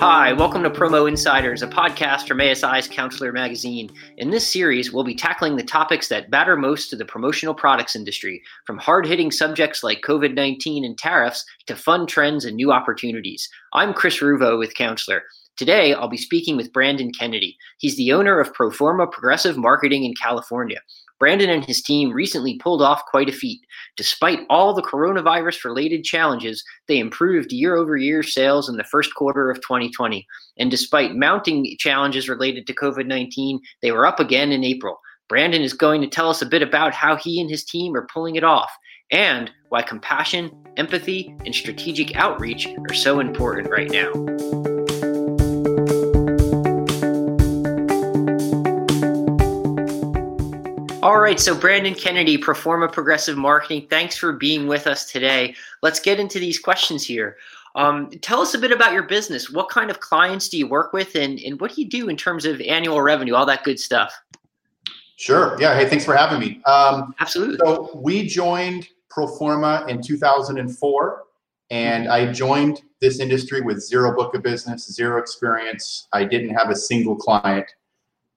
Hi, 0.00 0.32
welcome 0.32 0.62
to 0.62 0.70
Promo 0.70 1.06
Insiders, 1.06 1.62
a 1.62 1.66
podcast 1.66 2.26
from 2.26 2.40
ASI's 2.40 2.88
Counselor 2.88 3.32
Magazine. 3.32 3.90
In 4.16 4.30
this 4.30 4.50
series, 4.50 4.90
we'll 4.90 5.04
be 5.04 5.14
tackling 5.14 5.56
the 5.56 5.62
topics 5.62 6.08
that 6.08 6.30
matter 6.30 6.56
most 6.56 6.88
to 6.88 6.96
the 6.96 7.04
promotional 7.04 7.52
products 7.52 7.94
industry, 7.94 8.42
from 8.64 8.78
hard 8.78 9.06
hitting 9.06 9.30
subjects 9.30 9.82
like 9.82 10.00
COVID 10.00 10.34
19 10.34 10.86
and 10.86 10.96
tariffs 10.96 11.44
to 11.66 11.76
fun 11.76 12.06
trends 12.06 12.46
and 12.46 12.56
new 12.56 12.72
opportunities. 12.72 13.46
I'm 13.74 13.92
Chris 13.92 14.20
Ruvo 14.20 14.58
with 14.58 14.74
Counselor. 14.74 15.22
Today, 15.58 15.92
I'll 15.92 16.08
be 16.08 16.16
speaking 16.16 16.56
with 16.56 16.72
Brandon 16.72 17.12
Kennedy. 17.12 17.58
He's 17.76 17.98
the 17.98 18.12
owner 18.14 18.40
of 18.40 18.54
Proforma 18.54 19.12
Progressive 19.12 19.58
Marketing 19.58 20.04
in 20.04 20.14
California. 20.14 20.80
Brandon 21.20 21.50
and 21.50 21.64
his 21.64 21.82
team 21.82 22.12
recently 22.12 22.58
pulled 22.58 22.82
off 22.82 23.04
quite 23.06 23.28
a 23.28 23.32
feat. 23.32 23.60
Despite 23.96 24.40
all 24.48 24.74
the 24.74 24.82
coronavirus 24.82 25.64
related 25.64 26.02
challenges, 26.02 26.64
they 26.88 26.98
improved 26.98 27.52
year 27.52 27.76
over 27.76 27.96
year 27.96 28.22
sales 28.22 28.68
in 28.68 28.76
the 28.76 28.84
first 28.84 29.14
quarter 29.14 29.50
of 29.50 29.58
2020. 29.60 30.26
And 30.58 30.70
despite 30.70 31.14
mounting 31.14 31.76
challenges 31.78 32.28
related 32.28 32.66
to 32.66 32.74
COVID 32.74 33.06
19, 33.06 33.60
they 33.82 33.92
were 33.92 34.06
up 34.06 34.18
again 34.18 34.50
in 34.50 34.64
April. 34.64 34.98
Brandon 35.28 35.62
is 35.62 35.74
going 35.74 36.00
to 36.00 36.08
tell 36.08 36.30
us 36.30 36.42
a 36.42 36.46
bit 36.46 36.62
about 36.62 36.94
how 36.94 37.14
he 37.14 37.40
and 37.40 37.48
his 37.48 37.64
team 37.64 37.94
are 37.94 38.08
pulling 38.12 38.34
it 38.34 38.42
off 38.42 38.72
and 39.12 39.50
why 39.68 39.82
compassion, 39.82 40.50
empathy, 40.76 41.34
and 41.44 41.54
strategic 41.54 42.16
outreach 42.16 42.66
are 42.66 42.94
so 42.94 43.20
important 43.20 43.70
right 43.70 43.90
now. 43.90 44.79
All 51.10 51.18
right, 51.18 51.40
so 51.40 51.56
Brandon 51.56 51.92
Kennedy, 51.92 52.38
Proforma 52.38 52.90
Progressive 52.90 53.36
Marketing, 53.36 53.84
thanks 53.90 54.16
for 54.16 54.32
being 54.32 54.68
with 54.68 54.86
us 54.86 55.10
today. 55.10 55.56
Let's 55.82 55.98
get 55.98 56.20
into 56.20 56.38
these 56.38 56.56
questions 56.56 57.04
here. 57.04 57.36
Um, 57.74 58.10
tell 58.22 58.40
us 58.40 58.54
a 58.54 58.58
bit 58.58 58.70
about 58.70 58.92
your 58.92 59.02
business. 59.02 59.50
What 59.50 59.68
kind 59.70 59.90
of 59.90 59.98
clients 59.98 60.48
do 60.48 60.56
you 60.56 60.68
work 60.68 60.92
with, 60.92 61.16
and, 61.16 61.40
and 61.40 61.60
what 61.60 61.74
do 61.74 61.82
you 61.82 61.88
do 61.88 62.10
in 62.10 62.16
terms 62.16 62.44
of 62.44 62.60
annual 62.60 63.02
revenue, 63.02 63.34
all 63.34 63.44
that 63.46 63.64
good 63.64 63.80
stuff? 63.80 64.14
Sure. 65.16 65.56
Yeah. 65.60 65.74
Hey, 65.74 65.88
thanks 65.88 66.04
for 66.04 66.14
having 66.14 66.38
me. 66.38 66.62
Um, 66.64 67.12
Absolutely. 67.18 67.56
So 67.56 67.90
we 67.92 68.24
joined 68.24 68.86
Proforma 69.12 69.88
in 69.88 70.00
2004, 70.00 71.22
and 71.70 72.06
I 72.06 72.30
joined 72.30 72.82
this 73.00 73.18
industry 73.18 73.62
with 73.62 73.80
zero 73.80 74.14
book 74.14 74.36
of 74.36 74.44
business, 74.44 74.88
zero 74.92 75.20
experience. 75.20 76.06
I 76.12 76.22
didn't 76.22 76.54
have 76.54 76.70
a 76.70 76.76
single 76.76 77.16
client. 77.16 77.66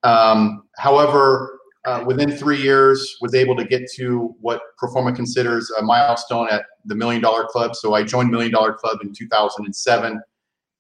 Um, 0.02 0.64
however, 0.76 1.60
uh, 1.86 2.04
within 2.06 2.32
three 2.32 2.62
years 2.62 3.18
was 3.22 3.34
able 3.36 3.56
to 3.56 3.66
get 3.66 3.90
to 3.96 4.36
what 4.40 4.62
Proforma 4.82 5.16
considers 5.16 5.70
a 5.72 5.82
milestone 5.82 6.48
at 6.50 6.66
the 6.86 6.96
Million 6.96 7.22
Dollar 7.22 7.46
Club. 7.46 7.76
So 7.76 7.94
I 7.94 8.04
joined 8.04 8.32
Million 8.32 8.52
Dollar 8.52 8.74
Club 8.74 9.00
in 9.02 9.14
2007. 9.14 10.22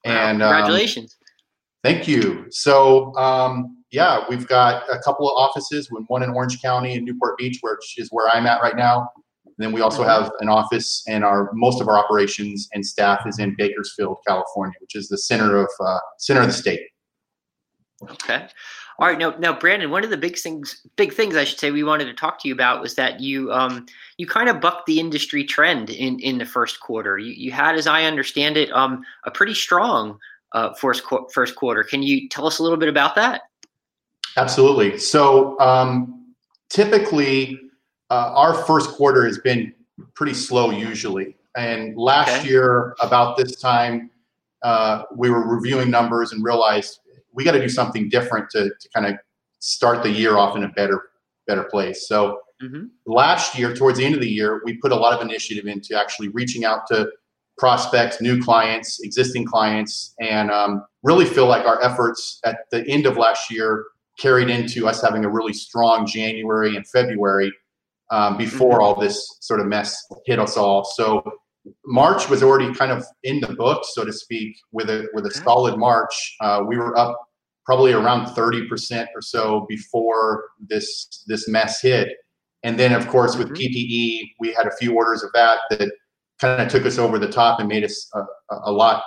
And 0.05 0.39
wow, 0.39 0.51
congratulations. 0.51 1.17
Um, 1.19 1.27
thank 1.83 2.07
you. 2.07 2.45
So 2.49 3.13
um, 3.15 3.83
yeah, 3.91 4.23
we've 4.29 4.47
got 4.47 4.83
a 4.89 4.99
couple 4.99 5.29
of 5.29 5.37
offices, 5.37 5.89
one 6.07 6.23
in 6.23 6.31
Orange 6.31 6.61
County 6.61 6.95
and 6.95 7.05
Newport 7.05 7.37
Beach, 7.37 7.59
which 7.61 7.97
is 7.97 8.09
where 8.11 8.29
I'm 8.33 8.47
at 8.47 8.61
right 8.61 8.75
now. 8.75 9.09
And 9.45 9.53
then 9.57 9.71
we 9.71 9.81
also 9.81 10.03
have 10.03 10.31
an 10.39 10.49
office, 10.49 11.03
and 11.07 11.23
our 11.23 11.51
most 11.53 11.79
of 11.79 11.87
our 11.87 11.97
operations 11.97 12.69
and 12.73 12.83
staff 12.83 13.27
is 13.27 13.37
in 13.37 13.55
Bakersfield, 13.55 14.17
California, 14.25 14.73
which 14.81 14.95
is 14.95 15.09
the 15.09 15.17
center 15.17 15.57
of 15.57 15.69
uh, 15.79 15.99
center 16.17 16.41
of 16.41 16.47
the 16.47 16.53
state. 16.53 16.81
Okay. 18.09 18.47
All 18.99 19.07
right, 19.07 19.17
now, 19.17 19.31
now, 19.39 19.57
Brandon, 19.57 19.89
one 19.89 20.03
of 20.03 20.11
the 20.11 20.17
big 20.17 20.37
things, 20.37 20.85
big 20.97 21.13
things 21.13 21.35
I 21.35 21.45
should 21.45 21.59
say, 21.59 21.71
we 21.71 21.83
wanted 21.83 22.05
to 22.05 22.13
talk 22.13 22.39
to 22.41 22.47
you 22.47 22.53
about 22.53 22.81
was 22.81 22.93
that 22.95 23.19
you, 23.19 23.51
um, 23.51 23.87
you 24.17 24.27
kind 24.27 24.49
of 24.49 24.61
bucked 24.61 24.85
the 24.85 24.99
industry 24.99 25.43
trend 25.43 25.89
in 25.89 26.19
in 26.19 26.37
the 26.37 26.45
first 26.45 26.79
quarter. 26.79 27.17
You, 27.17 27.33
you 27.33 27.51
had, 27.51 27.75
as 27.75 27.87
I 27.87 28.03
understand 28.03 28.55
it, 28.55 28.71
um, 28.71 29.03
a 29.25 29.31
pretty 29.31 29.55
strong 29.55 30.19
uh, 30.51 30.73
first 30.73 31.03
first 31.33 31.55
quarter. 31.55 31.83
Can 31.83 32.03
you 32.03 32.29
tell 32.29 32.45
us 32.45 32.59
a 32.59 32.63
little 32.63 32.77
bit 32.77 32.89
about 32.89 33.15
that? 33.15 33.41
Absolutely. 34.37 34.97
So, 34.99 35.59
um, 35.59 36.33
typically, 36.69 37.59
uh, 38.09 38.31
our 38.35 38.53
first 38.53 38.91
quarter 38.91 39.25
has 39.25 39.39
been 39.39 39.73
pretty 40.13 40.33
slow 40.33 40.69
usually, 40.69 41.35
and 41.57 41.97
last 41.97 42.39
okay. 42.39 42.47
year 42.47 42.95
about 43.01 43.37
this 43.37 43.55
time, 43.55 44.11
uh, 44.61 45.03
we 45.15 45.31
were 45.31 45.47
reviewing 45.47 45.89
numbers 45.89 46.31
and 46.31 46.43
realized 46.43 46.99
we 47.33 47.43
got 47.43 47.53
to 47.53 47.61
do 47.61 47.69
something 47.69 48.09
different 48.09 48.49
to, 48.51 48.69
to 48.69 48.89
kind 48.93 49.05
of 49.07 49.15
start 49.59 50.03
the 50.03 50.09
year 50.09 50.37
off 50.37 50.55
in 50.55 50.63
a 50.63 50.69
better 50.69 51.09
better 51.47 51.63
place. 51.63 52.07
So 52.07 52.39
mm-hmm. 52.61 52.85
last 53.05 53.57
year, 53.57 53.75
towards 53.75 53.97
the 53.97 54.05
end 54.05 54.15
of 54.15 54.21
the 54.21 54.29
year, 54.29 54.61
we 54.65 54.77
put 54.77 54.91
a 54.91 54.95
lot 54.95 55.13
of 55.13 55.21
initiative 55.21 55.65
into 55.65 55.99
actually 55.99 56.29
reaching 56.29 56.65
out 56.65 56.87
to 56.87 57.09
prospects, 57.57 58.21
new 58.21 58.41
clients, 58.41 58.99
existing 59.03 59.45
clients, 59.45 60.15
and 60.19 60.49
um, 60.49 60.83
really 61.03 61.25
feel 61.25 61.47
like 61.47 61.65
our 61.65 61.81
efforts 61.83 62.39
at 62.45 62.59
the 62.71 62.87
end 62.87 63.05
of 63.05 63.17
last 63.17 63.51
year 63.51 63.85
carried 64.19 64.49
into 64.49 64.87
us 64.87 65.01
having 65.01 65.25
a 65.25 65.29
really 65.29 65.53
strong 65.53 66.05
January 66.05 66.75
and 66.75 66.87
February 66.87 67.51
um, 68.11 68.37
before 68.37 68.79
mm-hmm. 68.79 68.83
all 68.83 68.99
this 68.99 69.37
sort 69.41 69.59
of 69.59 69.67
mess 69.67 70.01
hit 70.25 70.39
us 70.39 70.57
all. 70.57 70.83
So 70.83 71.23
March 71.85 72.29
was 72.29 72.43
already 72.43 72.73
kind 72.73 72.91
of 72.91 73.05
in 73.23 73.39
the 73.39 73.53
books, 73.55 73.93
so 73.93 74.03
to 74.03 74.11
speak, 74.11 74.55
with 74.71 74.89
a 74.89 75.07
with 75.13 75.25
a 75.25 75.31
solid 75.31 75.77
March. 75.77 76.35
Uh, 76.41 76.63
we 76.67 76.77
were 76.77 76.97
up 76.97 77.17
probably 77.65 77.93
around 77.93 78.25
30% 78.27 79.07
or 79.15 79.21
so 79.21 79.65
before 79.69 80.45
this 80.59 81.23
this 81.27 81.47
mess 81.47 81.81
hit. 81.81 82.09
And 82.63 82.79
then 82.79 82.93
of 82.93 83.07
course 83.07 83.35
with 83.35 83.49
mm-hmm. 83.49 83.55
PPE, 83.55 84.31
we 84.39 84.53
had 84.53 84.67
a 84.67 84.75
few 84.77 84.95
orders 84.95 85.23
of 85.23 85.31
that 85.33 85.59
that 85.69 85.91
kind 86.39 86.61
of 86.61 86.67
took 86.67 86.85
us 86.85 86.97
over 86.97 87.17
the 87.17 87.31
top 87.31 87.59
and 87.59 87.69
made 87.69 87.83
us 87.83 88.09
a, 88.13 88.23
a 88.65 88.71
lot 88.71 89.03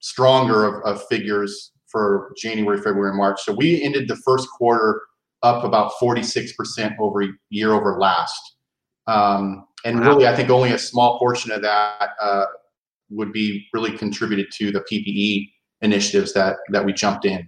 stronger 0.00 0.64
of, 0.64 0.82
of, 0.84 1.06
figures 1.06 1.72
for 1.86 2.32
January, 2.36 2.78
February, 2.78 3.10
and 3.10 3.18
March. 3.18 3.40
So 3.42 3.54
we 3.54 3.82
ended 3.82 4.08
the 4.08 4.16
first 4.16 4.48
quarter 4.56 5.00
up 5.42 5.64
about 5.64 5.92
46% 6.00 6.96
over 6.98 7.26
year 7.50 7.72
over 7.72 7.98
last. 7.98 8.56
Um, 9.06 9.66
and 9.86 10.00
really, 10.00 10.26
I 10.26 10.34
think 10.34 10.50
only 10.50 10.72
a 10.72 10.78
small 10.78 11.18
portion 11.18 11.52
of 11.52 11.62
that 11.62 12.10
uh, 12.20 12.46
would 13.10 13.32
be 13.32 13.68
really 13.72 13.96
contributed 13.96 14.46
to 14.54 14.72
the 14.72 14.80
PPE 14.80 15.48
initiatives 15.80 16.32
that 16.32 16.56
that 16.70 16.84
we 16.84 16.92
jumped 16.92 17.24
in. 17.24 17.46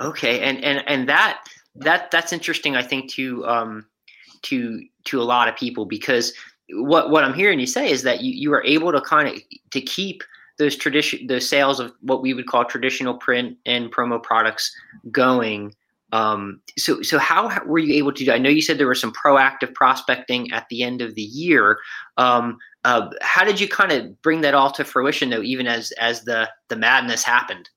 Okay, 0.00 0.40
and 0.40 0.62
and 0.62 0.84
and 0.86 1.08
that 1.08 1.44
that 1.76 2.10
that's 2.10 2.32
interesting. 2.32 2.76
I 2.76 2.82
think 2.82 3.10
to 3.12 3.46
um, 3.46 3.86
to 4.42 4.82
to 5.04 5.20
a 5.20 5.24
lot 5.24 5.48
of 5.48 5.56
people 5.56 5.86
because 5.86 6.34
what 6.70 7.10
what 7.10 7.24
I'm 7.24 7.34
hearing 7.34 7.58
you 7.58 7.66
say 7.66 7.90
is 7.90 8.02
that 8.02 8.20
you 8.20 8.32
you 8.32 8.52
are 8.52 8.64
able 8.64 8.92
to 8.92 9.00
kind 9.00 9.28
of 9.28 9.34
to 9.70 9.80
keep 9.80 10.22
those 10.58 10.76
tradition 10.76 11.26
those 11.26 11.48
sales 11.48 11.80
of 11.80 11.92
what 12.02 12.20
we 12.20 12.34
would 12.34 12.46
call 12.46 12.66
traditional 12.66 13.14
print 13.14 13.56
and 13.64 13.90
promo 13.90 14.22
products 14.22 14.70
going 15.10 15.74
um, 16.12 16.60
so, 16.78 17.00
so 17.02 17.18
how 17.18 17.50
were 17.64 17.78
you 17.78 17.94
able 17.94 18.12
to 18.12 18.24
do? 18.24 18.32
I 18.32 18.38
know 18.38 18.50
you 18.50 18.60
said 18.60 18.78
there 18.78 18.88
was 18.88 19.00
some 19.00 19.12
proactive 19.12 19.74
prospecting 19.74 20.52
at 20.52 20.68
the 20.68 20.82
end 20.82 21.00
of 21.00 21.14
the 21.14 21.22
year. 21.22 21.78
Um, 22.18 22.58
uh, 22.84 23.08
how 23.22 23.44
did 23.44 23.58
you 23.58 23.66
kind 23.66 23.92
of 23.92 24.20
bring 24.22 24.42
that 24.42 24.54
all 24.54 24.70
to 24.72 24.84
fruition, 24.84 25.30
though, 25.30 25.42
even 25.42 25.66
as 25.66 25.90
as 25.92 26.24
the 26.24 26.48
the 26.68 26.76
madness 26.76 27.24
happened? 27.24 27.68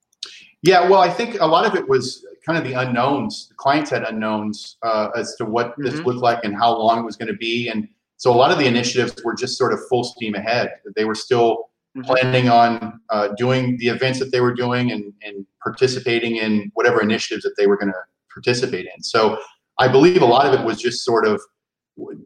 Yeah, 0.62 0.88
well, 0.90 1.00
I 1.00 1.10
think 1.10 1.40
a 1.40 1.46
lot 1.46 1.66
of 1.66 1.76
it 1.76 1.88
was 1.88 2.26
kind 2.46 2.58
of 2.58 2.66
the 2.66 2.74
unknowns. 2.74 3.48
The 3.48 3.56
clients 3.56 3.90
had 3.90 4.04
unknowns 4.04 4.78
uh, 4.84 5.10
as 5.16 5.36
to 5.36 5.46
what 5.46 5.72
mm-hmm. 5.72 5.84
this 5.84 6.00
looked 6.02 6.20
like 6.20 6.44
and 6.44 6.56
how 6.56 6.78
long 6.78 7.00
it 7.00 7.06
was 7.06 7.16
going 7.16 7.32
to 7.32 7.38
be, 7.38 7.70
and 7.70 7.88
so 8.18 8.32
a 8.32 8.36
lot 8.36 8.52
of 8.52 8.58
the 8.58 8.66
initiatives 8.66 9.16
were 9.24 9.36
just 9.36 9.58
sort 9.58 9.72
of 9.74 9.80
full 9.88 10.04
steam 10.04 10.36
ahead. 10.36 10.72
They 10.96 11.06
were 11.06 11.16
still 11.16 11.70
mm-hmm. 11.96 12.02
planning 12.02 12.50
on 12.50 13.00
uh, 13.10 13.30
doing 13.38 13.78
the 13.78 13.88
events 13.88 14.20
that 14.20 14.32
they 14.32 14.42
were 14.42 14.54
doing 14.54 14.92
and, 14.92 15.14
and 15.22 15.46
participating 15.64 16.38
in 16.38 16.72
whatever 16.74 17.02
initiatives 17.02 17.44
that 17.44 17.56
they 17.58 17.68
were 17.68 17.78
going 17.78 17.92
to 17.92 18.00
participate 18.36 18.86
in. 18.86 19.04
So 19.04 19.40
I 19.80 19.88
believe 19.88 20.22
a 20.22 20.26
lot 20.26 20.46
of 20.46 20.60
it 20.60 20.64
was 20.64 20.80
just 20.80 21.04
sort 21.04 21.26
of 21.26 21.42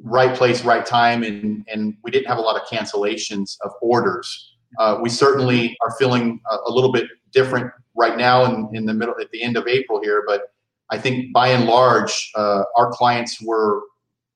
right 0.01 0.35
place, 0.35 0.65
right 0.65 0.85
time, 0.85 1.23
and 1.23 1.65
and 1.71 1.95
we 2.03 2.11
didn't 2.11 2.27
have 2.27 2.37
a 2.37 2.41
lot 2.41 2.59
of 2.59 2.67
cancellations 2.67 3.57
of 3.63 3.71
orders. 3.81 4.55
Uh, 4.77 4.97
we 5.01 5.09
certainly 5.09 5.77
are 5.81 5.91
feeling 5.97 6.39
a, 6.51 6.55
a, 6.67 6.71
little 6.71 6.91
bit 6.91 7.07
different 7.31 7.71
right 7.95 8.17
now 8.17 8.45
in, 8.45 8.69
in 8.73 8.85
the 8.85 8.93
middle 8.93 9.15
at 9.19 9.31
the 9.31 9.41
end 9.41 9.57
of 9.57 9.67
April 9.67 9.99
here, 9.99 10.23
but 10.27 10.53
I 10.91 10.97
think 10.99 11.33
by 11.33 11.49
and 11.49 11.65
large, 11.65 12.31
uh, 12.35 12.63
our 12.77 12.91
clients 12.91 13.41
were 13.41 13.81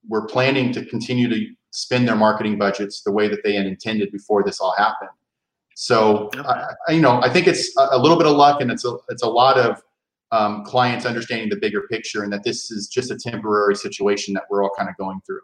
were 0.08 0.26
planning 0.28 0.72
to 0.74 0.86
continue 0.86 1.30
to 1.30 1.48
spend 1.72 2.08
their 2.08 2.16
marketing 2.16 2.58
budgets 2.58 3.02
the 3.04 3.12
way 3.12 3.28
that 3.28 3.44
they 3.44 3.54
had 3.54 3.66
intended 3.66 4.12
before 4.12 4.44
this 4.44 4.60
all 4.60 4.74
happened. 4.78 5.10
So, 5.76 6.30
I, 6.88 6.92
you 6.92 7.02
know, 7.02 7.20
I 7.22 7.30
think 7.30 7.48
it's 7.48 7.76
a, 7.78 7.90
a 7.92 7.98
little 7.98 8.18
bit 8.18 8.28
of 8.28 8.36
luck, 8.36 8.62
and 8.62 8.72
it's 8.72 8.86
a 8.86 8.96
it's 9.10 9.24
a 9.24 9.30
lot 9.30 9.58
of 9.58 9.82
um, 10.34 10.64
clients 10.66 11.06
understanding 11.06 11.48
the 11.48 11.56
bigger 11.56 11.84
picture 11.92 12.24
and 12.24 12.34
that 12.34 12.44
this 12.44 12.72
is 12.72 12.88
just 12.88 13.12
a 13.12 13.16
temporary 13.16 13.76
situation 13.76 14.34
that 14.34 14.46
we're 14.50 14.64
all 14.64 14.72
kind 14.76 14.90
of 14.90 14.98
going 14.98 15.22
through. 15.28 15.42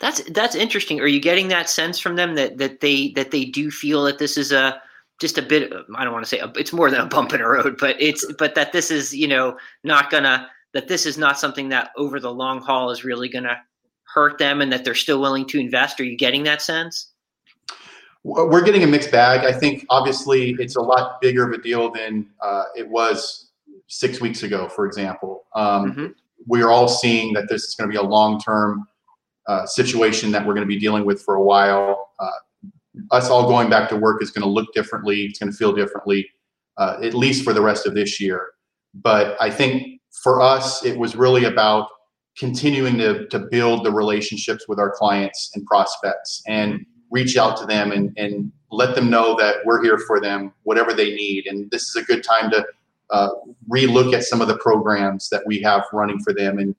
That's 0.00 0.22
that's 0.30 0.54
interesting. 0.54 1.00
Are 1.00 1.08
you 1.08 1.18
getting 1.18 1.48
that 1.48 1.70
sense 1.70 1.98
from 1.98 2.14
them 2.14 2.34
that 2.34 2.58
that 2.58 2.80
they 2.80 3.08
that 3.12 3.30
they 3.30 3.46
do 3.46 3.70
feel 3.70 4.04
that 4.04 4.18
this 4.18 4.36
is 4.36 4.52
a 4.52 4.80
just 5.18 5.38
a 5.38 5.42
bit 5.42 5.72
I 5.96 6.04
don't 6.04 6.12
want 6.12 6.24
to 6.24 6.28
say 6.28 6.38
a, 6.38 6.52
it's 6.56 6.74
more 6.74 6.90
than 6.90 7.00
a 7.00 7.06
bump 7.06 7.32
in 7.32 7.40
the 7.40 7.48
road, 7.48 7.78
but 7.80 7.96
it's 7.98 8.30
but 8.34 8.54
that 8.54 8.72
this 8.72 8.90
is 8.90 9.16
you 9.16 9.26
know 9.26 9.56
not 9.82 10.10
gonna 10.10 10.46
that 10.74 10.86
this 10.86 11.06
is 11.06 11.16
not 11.16 11.38
something 11.38 11.70
that 11.70 11.90
over 11.96 12.20
the 12.20 12.32
long 12.32 12.60
haul 12.60 12.90
is 12.90 13.02
really 13.02 13.30
gonna 13.30 13.58
hurt 14.04 14.38
them 14.38 14.60
and 14.60 14.70
that 14.70 14.84
they're 14.84 14.94
still 14.94 15.22
willing 15.22 15.46
to 15.46 15.58
invest. 15.58 15.98
Are 15.98 16.04
you 16.04 16.16
getting 16.16 16.44
that 16.44 16.60
sense? 16.60 17.07
We're 18.24 18.64
getting 18.64 18.82
a 18.82 18.86
mixed 18.86 19.10
bag. 19.10 19.46
I 19.46 19.52
think 19.52 19.86
obviously 19.90 20.56
it's 20.58 20.76
a 20.76 20.80
lot 20.80 21.20
bigger 21.20 21.46
of 21.46 21.52
a 21.52 21.62
deal 21.62 21.90
than 21.90 22.28
uh, 22.42 22.64
it 22.76 22.88
was 22.88 23.50
six 23.86 24.20
weeks 24.20 24.42
ago, 24.42 24.68
for 24.68 24.86
example. 24.86 25.44
Um, 25.54 25.92
mm-hmm. 25.92 26.06
We 26.46 26.62
are 26.62 26.70
all 26.70 26.88
seeing 26.88 27.32
that 27.34 27.48
this 27.48 27.64
is 27.64 27.74
going 27.74 27.90
to 27.90 27.92
be 27.92 27.98
a 27.98 28.06
long 28.06 28.40
term 28.40 28.86
uh, 29.46 29.66
situation 29.66 30.30
that 30.32 30.46
we're 30.46 30.54
going 30.54 30.66
to 30.66 30.68
be 30.68 30.78
dealing 30.78 31.04
with 31.04 31.22
for 31.22 31.36
a 31.36 31.42
while. 31.42 32.10
Uh, 32.18 32.68
us 33.10 33.30
all 33.30 33.48
going 33.48 33.70
back 33.70 33.88
to 33.88 33.96
work 33.96 34.22
is 34.22 34.30
going 34.30 34.42
to 34.42 34.48
look 34.48 34.72
differently. 34.74 35.24
It's 35.24 35.38
going 35.38 35.50
to 35.50 35.56
feel 35.56 35.72
differently, 35.72 36.28
uh, 36.76 36.98
at 37.02 37.14
least 37.14 37.44
for 37.44 37.52
the 37.52 37.62
rest 37.62 37.86
of 37.86 37.94
this 37.94 38.20
year. 38.20 38.48
But 38.94 39.36
I 39.40 39.50
think 39.50 40.00
for 40.22 40.40
us, 40.40 40.84
it 40.84 40.98
was 40.98 41.16
really 41.16 41.44
about 41.44 41.88
continuing 42.36 42.98
to, 42.98 43.26
to 43.28 43.38
build 43.38 43.84
the 43.84 43.92
relationships 43.92 44.66
with 44.68 44.78
our 44.78 44.90
clients 44.90 45.50
and 45.54 45.64
prospects 45.66 46.42
and 46.46 46.84
reach 47.10 47.36
out 47.36 47.56
to 47.58 47.66
them 47.66 47.92
and, 47.92 48.12
and 48.16 48.52
let 48.70 48.94
them 48.94 49.10
know 49.10 49.36
that 49.36 49.56
we're 49.64 49.82
here 49.82 49.98
for 49.98 50.20
them, 50.20 50.52
whatever 50.64 50.92
they 50.92 51.14
need. 51.14 51.46
And 51.46 51.70
this 51.70 51.88
is 51.88 51.96
a 51.96 52.02
good 52.02 52.22
time 52.22 52.50
to 52.50 52.66
uh, 53.10 53.30
relook 53.70 54.12
at 54.12 54.24
some 54.24 54.40
of 54.40 54.48
the 54.48 54.58
programs 54.58 55.28
that 55.30 55.46
we 55.46 55.60
have 55.62 55.84
running 55.92 56.20
for 56.20 56.34
them 56.34 56.58
and 56.58 56.74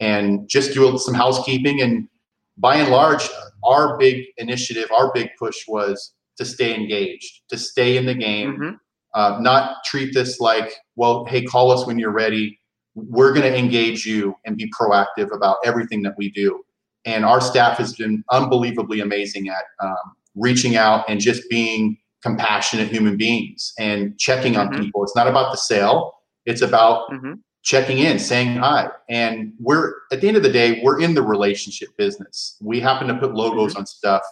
and 0.00 0.48
just 0.48 0.72
do 0.74 0.96
some 0.98 1.14
housekeeping. 1.14 1.80
And 1.80 2.08
by 2.56 2.76
and 2.76 2.90
large, 2.90 3.28
our 3.64 3.96
big 3.98 4.26
initiative, 4.36 4.90
our 4.92 5.12
big 5.12 5.30
push 5.38 5.66
was 5.66 6.12
to 6.36 6.44
stay 6.44 6.74
engaged, 6.74 7.40
to 7.48 7.58
stay 7.58 7.96
in 7.96 8.06
the 8.06 8.14
game, 8.14 8.52
mm-hmm. 8.52 8.74
uh, 9.14 9.38
not 9.40 9.84
treat 9.84 10.14
this 10.14 10.38
like, 10.38 10.72
well, 10.94 11.24
hey, 11.24 11.42
call 11.42 11.72
us 11.72 11.86
when 11.86 11.98
you're 11.98 12.12
ready. 12.12 12.60
We're 12.94 13.32
going 13.32 13.50
to 13.50 13.56
engage 13.56 14.06
you 14.06 14.36
and 14.44 14.56
be 14.56 14.70
proactive 14.70 15.34
about 15.34 15.56
everything 15.64 16.02
that 16.02 16.14
we 16.16 16.30
do. 16.30 16.64
And 17.08 17.24
our 17.24 17.40
staff 17.40 17.78
has 17.78 17.94
been 17.94 18.22
unbelievably 18.30 19.00
amazing 19.00 19.48
at 19.48 19.64
um, 19.82 20.14
reaching 20.34 20.76
out 20.76 21.04
and 21.08 21.20
just 21.20 21.48
being 21.48 21.96
compassionate 22.22 22.88
human 22.88 23.16
beings 23.16 23.72
and 23.78 24.18
checking 24.18 24.56
on 24.56 24.68
mm-hmm. 24.68 24.82
people. 24.82 25.02
It's 25.04 25.16
not 25.16 25.26
about 25.26 25.52
the 25.52 25.58
sale. 25.58 26.12
It's 26.44 26.62
about 26.62 27.10
mm-hmm 27.10 27.34
checking 27.68 27.98
in, 27.98 28.18
saying 28.18 28.56
hi. 28.56 28.88
And 29.10 29.52
we're 29.60 29.92
at 30.10 30.22
the 30.22 30.28
end 30.28 30.38
of 30.38 30.42
the 30.42 30.50
day, 30.50 30.80
we're 30.82 31.00
in 31.00 31.14
the 31.14 31.22
relationship 31.22 31.90
business. 31.98 32.56
We 32.62 32.80
happen 32.80 33.08
to 33.08 33.14
put 33.14 33.34
logos 33.34 33.72
mm-hmm. 33.72 33.80
on 33.80 33.86
stuff, 33.86 34.22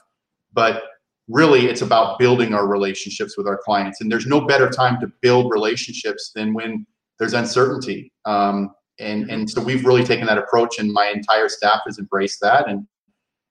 but 0.54 0.84
really 1.28 1.66
it's 1.66 1.82
about 1.82 2.18
building 2.18 2.54
our 2.54 2.66
relationships 2.66 3.36
with 3.36 3.46
our 3.46 3.58
clients. 3.58 4.00
And 4.00 4.10
there's 4.10 4.26
no 4.26 4.40
better 4.40 4.70
time 4.70 4.98
to 5.00 5.12
build 5.20 5.52
relationships 5.52 6.32
than 6.34 6.54
when 6.54 6.86
there's 7.18 7.34
uncertainty. 7.34 8.10
Um, 8.24 8.70
and 8.98 9.30
and 9.30 9.48
so 9.48 9.60
we've 9.60 9.84
really 9.84 10.04
taken 10.04 10.26
that 10.26 10.38
approach, 10.38 10.78
and 10.78 10.92
my 10.92 11.12
entire 11.14 11.48
staff 11.48 11.80
has 11.86 11.98
embraced 11.98 12.40
that. 12.40 12.68
And 12.68 12.86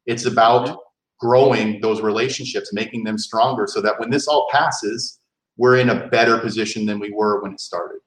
it's 0.06 0.26
about 0.26 0.68
mm-hmm. 0.68 0.76
growing 1.20 1.82
those 1.82 2.02
relationships, 2.02 2.74
making 2.74 3.04
them 3.04 3.18
stronger, 3.18 3.68
so 3.68 3.82
that 3.82 4.00
when 4.00 4.10
this 4.10 4.28
all 4.28 4.48
passes, 4.52 5.20
we're 5.58 5.78
in 5.78 5.90
a 5.90 6.08
better 6.08 6.38
position 6.38 6.86
than 6.86 7.00
we 7.00 7.12
were 7.12 7.42
when 7.42 7.54
it 7.54 7.60
started. 7.60 8.00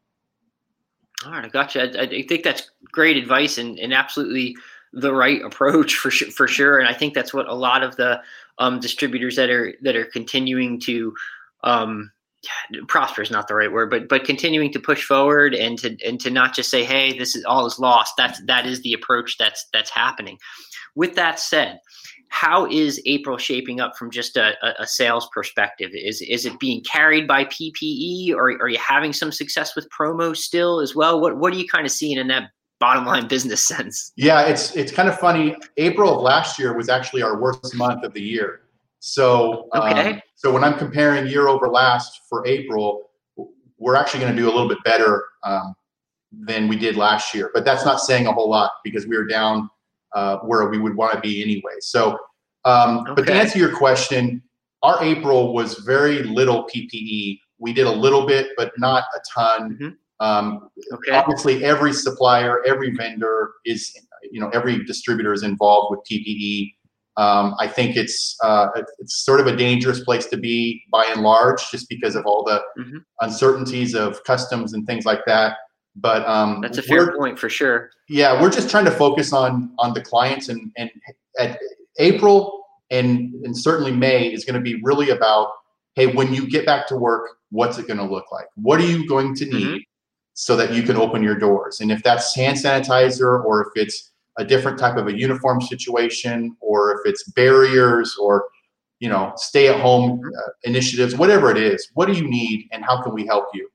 All 1.25 1.33
right, 1.33 1.45
I 1.45 1.49
got 1.49 1.75
you. 1.75 1.81
I, 1.81 2.01
I 2.01 2.23
think 2.23 2.45
that's 2.45 2.71
great 2.93 3.17
advice 3.17 3.59
and, 3.59 3.79
and 3.79 3.93
absolutely 3.93 4.57
the 4.93 5.13
right 5.13 5.43
approach 5.43 5.97
for 5.97 6.11
sure, 6.11 6.31
for 6.31 6.47
sure. 6.49 6.79
And 6.79 6.89
I 6.89 6.95
think 6.95 7.15
that's 7.15 7.35
what 7.35 7.49
a 7.49 7.55
lot 7.55 7.83
of 7.83 7.97
the 7.97 8.21
um, 8.59 8.81
distributors 8.81 9.37
that 9.37 9.51
are 9.51 9.75
that 9.83 9.97
are 9.97 10.07
continuing 10.07 10.81
to 10.81 11.15
um, 11.65 12.11
prosper 12.87 13.23
is 13.23 13.31
not 13.31 13.49
the 13.49 13.55
right 13.55 13.73
word, 13.73 13.91
but 13.91 14.09
but 14.09 14.25
continuing 14.25 14.73
to 14.73 14.81
push 14.81 15.05
forward 15.05 15.55
and 15.55 15.79
to 15.79 15.97
and 16.05 16.21
to 16.21 16.31
not 16.31 16.55
just 16.55 16.71
say, 16.71 16.85
hey, 16.85 17.17
this 17.19 17.35
is 17.35 17.45
all 17.45 17.67
is 17.67 17.79
lost. 17.79 18.15
That's 18.17 18.41
that 18.47 18.67
is 18.67 18.83
the 18.83 18.93
approach 18.93 19.37
that's 19.39 19.67
that's 19.73 19.91
happening. 19.91 20.39
With 20.95 21.15
that 21.15 21.39
said, 21.39 21.81
how 22.29 22.67
is 22.67 23.01
April 23.07 23.39
shaping 23.39 23.81
up 23.81 23.97
from 23.97 24.11
just 24.11 24.37
a, 24.37 24.55
a, 24.81 24.87
sales 24.87 25.29
perspective? 25.33 25.91
Is 25.95 26.21
is 26.23 26.45
it 26.45 26.59
being 26.59 26.83
carried 26.83 27.27
by 27.27 27.45
PPE, 27.45 28.33
or 28.35 28.51
are 28.61 28.69
you 28.69 28.79
having 28.79 29.13
some 29.13 29.33
success 29.33 29.75
with 29.75 29.89
promo 29.91 30.37
still 30.37 30.81
as 30.81 30.95
well? 30.95 31.21
What 31.21 31.39
what 31.39 31.53
are 31.53 31.57
you 31.57 31.67
kind 31.67 31.87
of 31.87 31.93
seeing 31.93 32.19
in 32.19 32.29
that 32.29 32.51
bottom 32.81 33.05
line 33.07 33.29
business 33.29 33.67
sense? 33.67 34.13
Yeah, 34.17 34.43
it's 34.43 34.77
it's 34.77 34.93
kind 34.93 35.09
of 35.09 35.19
funny. 35.19 35.57
April 35.77 36.17
of 36.17 36.23
last 36.23 36.59
year 36.59 36.77
was 36.77 36.89
actually 36.89 37.23
our 37.23 37.41
worst 37.41 37.75
month 37.75 38.05
of 38.05 38.13
the 38.13 38.23
year. 38.23 38.61
So 39.01 39.69
okay. 39.75 40.13
Um, 40.13 40.23
so 40.35 40.53
when 40.53 40.65
I'm 40.65 40.79
comparing 40.79 41.27
year 41.27 41.49
over 41.49 41.69
last 41.69 42.23
for 42.29 42.47
April, 42.47 43.11
we're 43.79 43.97
actually 43.97 44.21
going 44.21 44.35
to 44.35 44.41
do 44.41 44.47
a 44.47 44.53
little 44.53 44.69
bit 44.69 44.83
better 44.85 45.25
um, 45.45 45.75
than 46.33 46.69
we 46.69 46.77
did 46.77 46.97
last 46.97 47.35
year. 47.35 47.51
But 47.55 47.65
that's 47.65 47.85
not 47.85 48.01
saying 48.01 48.27
a 48.27 48.33
whole 48.33 48.51
lot 48.51 48.73
because 48.85 49.07
we 49.07 49.17
were 49.17 49.27
down 49.27 49.71
uh, 50.15 50.39
where 50.39 50.69
we 50.69 50.79
would 50.79 50.97
want 50.97 51.15
to 51.15 51.21
be 51.21 51.43
anyway. 51.43 51.75
So, 51.81 52.19
um, 52.65 52.99
okay. 53.01 53.13
but 53.15 53.27
to 53.27 53.35
answer 53.35 53.59
your 53.59 53.77
question, 53.77 54.43
our 54.83 55.03
April 55.03 55.55
was 55.55 55.79
very 55.79 56.23
little 56.23 56.65
PPE. 56.65 57.39
We 57.59 57.73
did 57.73 57.87
a 57.87 57.93
little 57.93 58.27
bit, 58.27 58.51
but 58.57 58.73
not 58.79 59.05
a 59.15 59.21
ton. 59.35 59.73
Mm-hmm. 59.75 59.89
Um, 60.21 60.71
okay. 60.93 61.13
Obviously, 61.13 61.65
every 61.65 61.93
supplier, 61.93 62.65
every 62.65 62.95
vendor 62.95 63.53
is, 63.65 63.93
you 64.31 64.41
know, 64.41 64.49
every 64.51 64.85
distributor 64.85 65.33
is 65.33 65.43
involved 65.43 65.91
with 65.91 66.01
PPE. 66.11 66.75
Um, 67.19 67.55
I 67.59 67.67
think 67.67 67.97
it's 67.97 68.37
uh, 68.43 68.69
it's 69.01 69.25
sort 69.25 69.41
of 69.41 69.47
a 69.47 69.57
dangerous 69.57 70.01
place 70.05 70.27
to 70.27 70.37
be 70.37 70.83
by 70.91 71.05
and 71.13 71.23
large, 71.23 71.71
just 71.71 71.89
because 71.89 72.15
of 72.15 72.25
all 72.27 72.45
the 72.45 72.63
mm-hmm. 72.79 72.99
uncertainties 73.21 73.95
of 73.95 74.23
customs 74.25 74.73
and 74.73 74.87
things 74.87 75.05
like 75.05 75.21
that. 75.27 75.57
But 75.97 76.27
um, 76.29 76.61
that's 76.61 76.79
a 76.79 76.83
fair 76.83 77.17
point 77.17 77.39
for 77.39 77.49
sure. 77.49 77.91
Yeah, 78.09 78.41
we're 78.41 78.51
just 78.51 78.71
trying 78.71 78.85
to 78.85 78.93
focus 78.93 79.33
on 79.33 79.73
on 79.79 79.95
the 79.95 80.01
clients, 80.01 80.49
and 80.49 80.71
and 80.77 80.91
at 81.39 81.59
April 81.99 82.65
and 82.91 83.35
and 83.45 83.57
certainly 83.57 83.93
May 83.93 84.33
is 84.33 84.45
going 84.45 84.55
to 84.55 84.61
be 84.61 84.81
really 84.83 85.11
about 85.11 85.51
hey, 85.99 86.07
when 86.07 86.33
you 86.33 86.49
get 86.49 86.65
back 86.65 86.87
to 86.87 86.97
work, 86.97 87.29
what's 87.51 87.77
it 87.77 87.89
going 87.89 87.99
to 87.99 88.05
look 88.05 88.31
like? 88.31 88.47
What 88.55 88.81
are 88.81 88.87
you 88.87 89.09
going 89.09 89.35
to 89.35 89.45
need 89.47 89.67
mm-hmm. 89.67 89.77
so 90.35 90.55
that 90.55 90.73
you 90.73 90.85
can 90.85 90.95
open 90.95 91.25
your 91.25 91.35
doors? 91.35 91.81
And 91.81 91.91
if 91.91 92.05
that's 92.05 92.37
hand 92.37 92.57
sanitizer, 92.57 93.45
or 93.45 93.63
if 93.63 93.83
it's 93.83 94.13
a 94.39 94.45
different 94.45 94.79
type 94.79 94.97
of 94.97 95.07
a 95.09 95.19
uniform 95.19 95.61
situation, 95.61 96.57
or 96.61 96.93
if 96.93 97.01
it's 97.05 97.31
barriers, 97.33 98.17
or 98.21 98.47
you 99.01 99.09
know, 99.09 99.33
stay 99.37 99.69
at 99.69 99.81
home 99.81 100.21
uh, 100.25 100.51
initiatives, 100.65 101.15
whatever 101.15 101.51
it 101.51 101.57
is, 101.57 101.89
what 101.95 102.07
do 102.07 102.13
you 102.15 102.29
need, 102.29 102.69
and 102.73 102.85
how 102.85 103.01
can 103.03 103.15
we 103.15 103.27
help 103.27 103.47
you? 103.55 103.69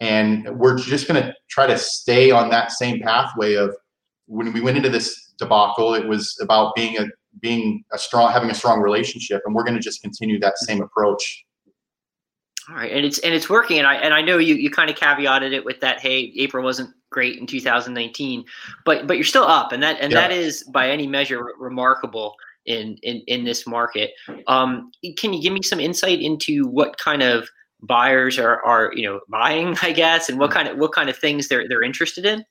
And 0.00 0.48
we're 0.58 0.78
just 0.78 1.06
going 1.06 1.22
to 1.22 1.34
try 1.50 1.66
to 1.66 1.76
stay 1.76 2.30
on 2.30 2.48
that 2.50 2.72
same 2.72 3.00
pathway 3.00 3.54
of 3.54 3.76
when 4.26 4.52
we 4.52 4.60
went 4.60 4.78
into 4.78 4.88
this 4.88 5.32
debacle, 5.38 5.94
it 5.94 6.06
was 6.06 6.38
about 6.40 6.74
being 6.74 6.96
a 6.98 7.06
being 7.40 7.84
a 7.92 7.98
strong 7.98 8.32
having 8.32 8.50
a 8.50 8.54
strong 8.54 8.80
relationship, 8.80 9.42
and 9.44 9.54
we're 9.54 9.64
going 9.64 9.74
to 9.74 9.82
just 9.82 10.02
continue 10.02 10.38
that 10.40 10.58
same 10.58 10.80
approach. 10.82 11.44
All 12.68 12.76
right, 12.76 12.92
and 12.92 13.04
it's 13.04 13.18
and 13.20 13.34
it's 13.34 13.48
working, 13.48 13.78
and 13.78 13.86
I 13.86 13.94
and 13.96 14.12
I 14.12 14.20
know 14.20 14.38
you 14.38 14.54
you 14.54 14.70
kind 14.70 14.90
of 14.90 14.96
caveated 14.96 15.52
it 15.52 15.64
with 15.64 15.80
that. 15.80 16.00
Hey, 16.00 16.32
April 16.36 16.64
wasn't 16.64 16.90
great 17.10 17.38
in 17.38 17.46
2019, 17.46 18.44
but 18.84 19.06
but 19.06 19.16
you're 19.16 19.24
still 19.24 19.44
up, 19.44 19.72
and 19.72 19.82
that 19.82 19.98
and 20.00 20.12
yeah. 20.12 20.20
that 20.20 20.32
is 20.32 20.62
by 20.64 20.90
any 20.90 21.06
measure 21.06 21.42
remarkable 21.58 22.34
in 22.66 22.96
in 23.02 23.22
in 23.26 23.44
this 23.44 23.66
market. 23.66 24.12
Um, 24.46 24.90
can 25.16 25.32
you 25.32 25.42
give 25.42 25.52
me 25.52 25.62
some 25.62 25.80
insight 25.80 26.20
into 26.20 26.66
what 26.66 26.98
kind 26.98 27.22
of 27.22 27.48
buyers 27.82 28.38
are 28.38 28.62
are 28.64 28.92
you 28.94 29.08
know 29.08 29.20
buying 29.28 29.76
i 29.82 29.92
guess 29.92 30.28
and 30.28 30.38
what 30.38 30.50
kind 30.50 30.68
of 30.68 30.78
what 30.78 30.92
kind 30.92 31.08
of 31.08 31.16
things 31.16 31.48
they're 31.48 31.66
they're 31.68 31.82
interested 31.82 32.26
in 32.26 32.44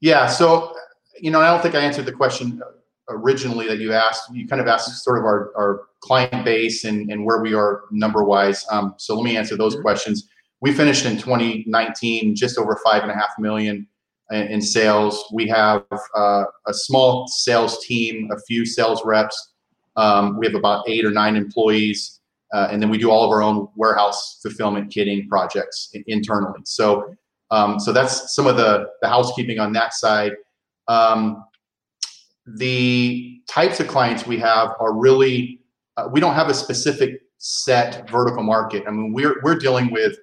yeah 0.00 0.26
so 0.26 0.74
you 1.20 1.30
know 1.30 1.40
i 1.40 1.46
don't 1.46 1.62
think 1.62 1.74
i 1.74 1.80
answered 1.80 2.06
the 2.06 2.12
question 2.12 2.60
originally 3.08 3.68
that 3.68 3.78
you 3.78 3.92
asked 3.92 4.34
you 4.34 4.48
kind 4.48 4.60
of 4.60 4.66
asked 4.66 4.90
sort 5.04 5.18
of 5.18 5.24
our, 5.24 5.52
our 5.56 5.82
client 6.04 6.44
base 6.44 6.84
and, 6.84 7.10
and 7.10 7.24
where 7.24 7.40
we 7.40 7.54
are 7.54 7.84
number 7.90 8.24
wise 8.24 8.64
um, 8.70 8.94
so 8.98 9.16
let 9.16 9.24
me 9.24 9.36
answer 9.36 9.56
those 9.56 9.76
questions. 9.76 10.28
We 10.60 10.72
finished 10.72 11.04
in 11.04 11.16
2019 11.18 12.36
just 12.36 12.58
over 12.58 12.78
five 12.84 13.02
and 13.02 13.10
a 13.10 13.14
half 13.14 13.30
million 13.38 13.86
in, 14.30 14.42
in 14.48 14.60
sales. 14.62 15.24
We 15.32 15.48
have 15.48 15.84
uh, 16.16 16.44
a 16.66 16.74
small 16.74 17.26
sales 17.28 17.84
team 17.84 18.30
a 18.32 18.38
few 18.46 18.64
sales 18.64 19.02
reps. 19.04 19.52
Um, 19.96 20.38
we 20.38 20.46
have 20.46 20.54
about 20.54 20.88
eight 20.88 21.04
or 21.04 21.10
nine 21.10 21.36
employees 21.36 22.20
uh, 22.54 22.68
and 22.70 22.80
then 22.80 22.88
we 22.88 22.96
do 22.96 23.10
all 23.10 23.24
of 23.24 23.30
our 23.30 23.42
own 23.42 23.68
warehouse 23.74 24.38
fulfillment 24.40 24.88
kitting 24.92 25.28
projects 25.28 25.90
internally. 26.06 26.60
So, 26.64 27.12
um, 27.50 27.80
so 27.80 27.92
that's 27.92 28.34
some 28.34 28.46
of 28.46 28.56
the, 28.56 28.86
the 29.02 29.08
housekeeping 29.08 29.58
on 29.58 29.72
that 29.72 29.92
side. 29.92 30.32
Um, 30.86 31.44
the 32.46 33.40
types 33.48 33.80
of 33.80 33.88
clients 33.88 34.24
we 34.24 34.38
have 34.38 34.70
are 34.78 34.94
really, 34.94 35.62
uh, 35.96 36.08
we 36.10 36.20
don't 36.20 36.34
have 36.34 36.48
a 36.48 36.54
specific 36.54 37.20
set 37.38 38.08
vertical 38.10 38.42
market. 38.42 38.84
I 38.86 38.90
mean, 38.90 39.12
we're, 39.12 39.40
we're 39.42 39.58
dealing 39.58 39.90
with 39.92 40.16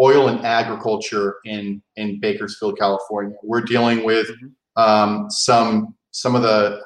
oil 0.00 0.28
and 0.28 0.44
agriculture 0.44 1.36
in, 1.44 1.82
in 1.96 2.20
Bakersfield, 2.20 2.78
California. 2.78 3.36
We're 3.42 3.62
dealing 3.62 4.04
with 4.04 4.28
mm-hmm. 4.28 4.80
um, 4.82 5.30
some, 5.30 5.94
some 6.12 6.34
of 6.34 6.42
the 6.42 6.80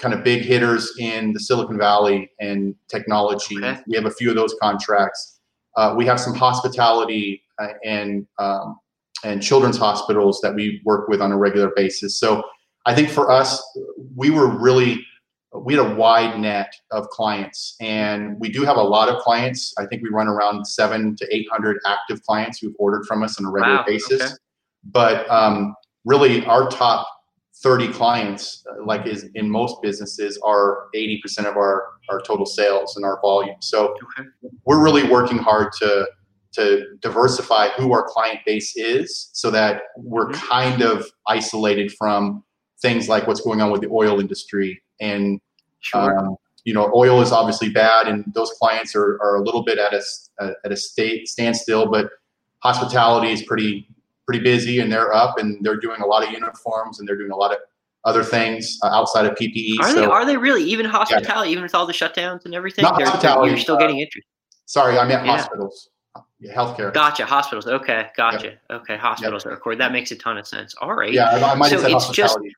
kind 0.00 0.14
of 0.14 0.22
big 0.22 0.42
hitters 0.42 0.92
in 0.98 1.32
the 1.32 1.40
Silicon 1.40 1.76
Valley 1.76 2.30
and 2.40 2.74
technology. 2.88 3.56
Okay. 3.58 3.80
We 3.88 3.96
have 3.96 4.06
a 4.06 4.10
few 4.10 4.30
of 4.30 4.36
those 4.36 4.54
contracts. 4.62 5.40
Uh, 5.76 5.94
we 5.96 6.06
have 6.06 6.20
some 6.20 6.34
hospitality 6.34 7.42
uh, 7.58 7.68
and 7.84 8.26
um, 8.38 8.78
and 9.24 9.42
children's 9.42 9.76
hospitals 9.76 10.40
that 10.42 10.54
we 10.54 10.80
work 10.84 11.08
with 11.08 11.20
on 11.20 11.32
a 11.32 11.36
regular 11.36 11.72
basis. 11.74 12.20
So 12.20 12.44
I 12.86 12.94
think 12.94 13.10
for 13.10 13.30
us, 13.30 13.60
we 14.14 14.30
were 14.30 14.46
really 14.46 15.04
we 15.54 15.74
had 15.74 15.84
a 15.86 15.94
wide 15.94 16.38
net 16.38 16.72
of 16.90 17.08
clients, 17.08 17.74
and 17.80 18.38
we 18.38 18.50
do 18.50 18.64
have 18.64 18.76
a 18.76 18.82
lot 18.82 19.08
of 19.08 19.22
clients. 19.22 19.72
I 19.78 19.86
think 19.86 20.02
we 20.02 20.10
run 20.10 20.28
around 20.28 20.66
seven 20.66 21.16
to 21.16 21.34
eight 21.34 21.46
hundred 21.50 21.78
active 21.86 22.22
clients 22.22 22.58
who've 22.58 22.74
ordered 22.78 23.06
from 23.06 23.22
us 23.22 23.38
on 23.40 23.46
a 23.46 23.50
regular 23.50 23.76
Wow, 23.78 23.84
basis. 23.86 24.22
okay. 24.22 24.32
But 24.84 25.28
um, 25.30 25.74
really, 26.04 26.44
our 26.44 26.68
top 26.70 27.08
30 27.62 27.88
clients, 27.92 28.64
uh, 28.70 28.84
like 28.84 29.06
is 29.06 29.24
in 29.34 29.50
most 29.50 29.82
businesses, 29.82 30.38
are 30.44 30.88
80% 30.94 31.46
of 31.46 31.56
our 31.56 31.84
our 32.10 32.20
total 32.20 32.46
sales 32.46 32.96
and 32.96 33.04
our 33.04 33.20
volume. 33.20 33.56
So 33.60 33.94
Okay. 34.18 34.28
we're 34.64 34.82
really 34.82 35.04
working 35.10 35.38
hard 35.38 35.72
to 35.80 36.08
to 36.52 36.96
diversify 37.00 37.68
who 37.76 37.92
our 37.92 38.02
client 38.02 38.40
base 38.46 38.74
is, 38.76 39.28
so 39.32 39.50
that 39.50 39.82
we're 39.96 40.28
Mhm. 40.28 40.34
kind 40.34 40.82
of 40.82 41.06
isolated 41.26 41.92
from 41.92 42.42
things 42.80 43.08
like 43.08 43.26
what's 43.26 43.40
going 43.40 43.60
on 43.60 43.70
with 43.70 43.80
the 43.82 43.88
oil 43.90 44.20
industry 44.20 44.80
and 45.00 45.40
Sure. 45.80 46.18
um, 46.18 46.36
you 46.64 46.74
know, 46.74 46.90
oil 46.94 47.20
is 47.22 47.32
obviously 47.32 47.68
bad, 47.70 48.08
and 48.08 48.24
those 48.34 48.50
clients 48.60 48.94
are, 48.96 49.18
are 49.22 49.36
a 49.36 49.42
little 49.42 49.62
bit 49.62 49.78
at 49.78 49.94
a 49.94 50.02
at 50.64 50.72
a 50.72 50.76
state 50.76 51.28
standstill. 51.28 51.90
But 51.90 52.10
hospitality 52.62 53.32
is 53.32 53.42
pretty 53.42 53.88
pretty 54.26 54.42
busy, 54.42 54.80
and 54.80 54.92
they're 54.92 55.14
up, 55.14 55.38
and 55.38 55.64
they're 55.64 55.76
doing 55.80 56.00
a 56.02 56.06
lot 56.06 56.22
of 56.26 56.30
uniforms, 56.32 56.98
and 56.98 57.08
they're 57.08 57.16
doing 57.16 57.30
a 57.30 57.36
lot 57.36 57.52
of 57.52 57.58
other 58.04 58.22
things 58.22 58.78
uh, 58.82 58.88
outside 58.88 59.24
of 59.26 59.36
PPE. 59.36 59.78
are 59.80 59.88
so, 59.90 59.94
they? 60.00 60.04
Are 60.06 60.24
they 60.26 60.36
really 60.36 60.62
even 60.64 60.84
hospitality? 60.86 61.50
Even 61.52 61.62
with 61.62 61.74
all 61.74 61.86
the 61.86 61.92
shutdowns 61.92 62.44
and 62.44 62.54
everything, 62.54 62.82
Not 62.82 63.00
hospitality, 63.00 63.50
You're 63.50 63.58
still 63.60 63.76
uh, 63.76 63.80
getting 63.80 63.98
interest. 64.00 64.26
sorry, 64.66 64.98
I 64.98 65.06
meant 65.06 65.24
Yeah. 65.24 65.36
hospitals, 65.36 65.88
yeah, 66.40 66.54
healthcare. 66.54 66.92
Gotcha. 66.92 67.24
Hospitals. 67.24 67.66
Okay. 67.66 68.06
Gotcha. 68.16 68.54
Okay. 68.70 68.96
Hospitals 68.96 69.46
are 69.46 69.50
recorded. 69.50 69.80
That 69.80 69.92
makes 69.92 70.10
a 70.10 70.16
ton 70.16 70.36
of 70.38 70.46
sense. 70.46 70.74
All 70.80 70.94
right. 70.94 71.12
Yeah, 71.12 71.28
I, 71.30 71.52
I 71.52 71.54
might 71.54 71.70
have 71.72 71.80
So 71.80 71.86
said 71.86 71.92
it's 71.96 72.06
just- 72.10 72.18
hospitality. 72.34 72.54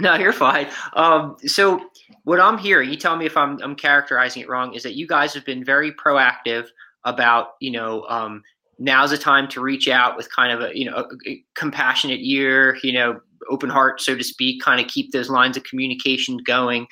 No, 0.00 0.14
you're 0.16 0.32
fine. 0.32 0.68
Um, 0.94 1.36
so 1.46 1.80
what 2.24 2.40
I'm 2.40 2.58
hearing, 2.58 2.90
you 2.90 2.96
tell 2.96 3.16
me 3.16 3.26
if 3.26 3.36
I'm, 3.36 3.60
I'm 3.62 3.76
characterizing 3.76 4.42
it 4.42 4.48
wrong, 4.48 4.74
is 4.74 4.82
that 4.82 4.94
you 4.94 5.06
guys 5.06 5.34
have 5.34 5.44
been 5.44 5.64
very 5.64 5.92
proactive 5.92 6.66
about, 7.04 7.50
you 7.60 7.70
know, 7.70 8.02
um, 8.08 8.42
now's 8.78 9.10
the 9.10 9.18
time 9.18 9.46
to 9.48 9.60
reach 9.60 9.88
out 9.88 10.16
with 10.16 10.34
kind 10.34 10.52
of 10.52 10.60
a, 10.68 10.76
you 10.76 10.90
know, 10.90 10.96
a, 10.96 11.30
a 11.30 11.44
compassionate 11.54 12.20
ear, 12.22 12.76
you 12.82 12.92
know, 12.92 13.20
open 13.50 13.70
heart, 13.70 14.00
so 14.00 14.16
to 14.16 14.24
speak, 14.24 14.62
kind 14.62 14.80
of 14.80 14.88
keep 14.88 15.12
those 15.12 15.30
lines 15.30 15.56
of 15.56 15.64
communication 15.64 16.38
going. 16.46 16.86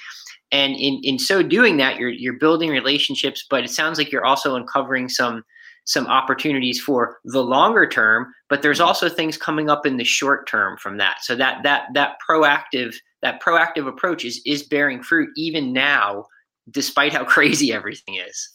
And 0.52 0.75
in, 0.75 1.00
in 1.02 1.18
so 1.18 1.42
doing 1.42 1.78
that, 1.78 1.99
you're, 1.99 2.11
you're 2.11 2.38
building 2.38 2.71
relationships, 2.71 3.44
but 3.49 3.64
it 3.64 3.71
sounds 3.71 3.97
like 3.97 4.12
you're 4.12 4.25
also 4.25 4.54
uncovering 4.54 5.09
some, 5.09 5.42
some 5.85 6.07
opportunities 6.07 6.81
for 6.81 7.19
the 7.25 7.43
longer 7.43 7.89
term, 7.89 8.33
but 8.49 8.62
there's 8.62 8.81
also 8.81 9.09
things 9.09 9.37
coming 9.37 9.69
up 9.69 9.85
in 9.85 9.97
the 9.97 10.05
short 10.05 10.47
term 10.47 10.77
from 10.79 10.97
that. 10.99 11.19
So 11.23 11.35
that 11.37 11.62
that 11.65 11.87
that 11.95 12.17
proactive 12.29 12.95
that 13.23 13.43
proactive 13.43 13.89
approach 13.89 14.25
is 14.25 14.41
is 14.47 14.62
bearing 14.62 15.03
fruit 15.03 15.31
even 15.37 15.73
now, 15.73 16.27
despite 16.71 17.12
how 17.12 17.25
crazy 17.37 17.73
everything 17.73 18.17
is. 18.17 18.49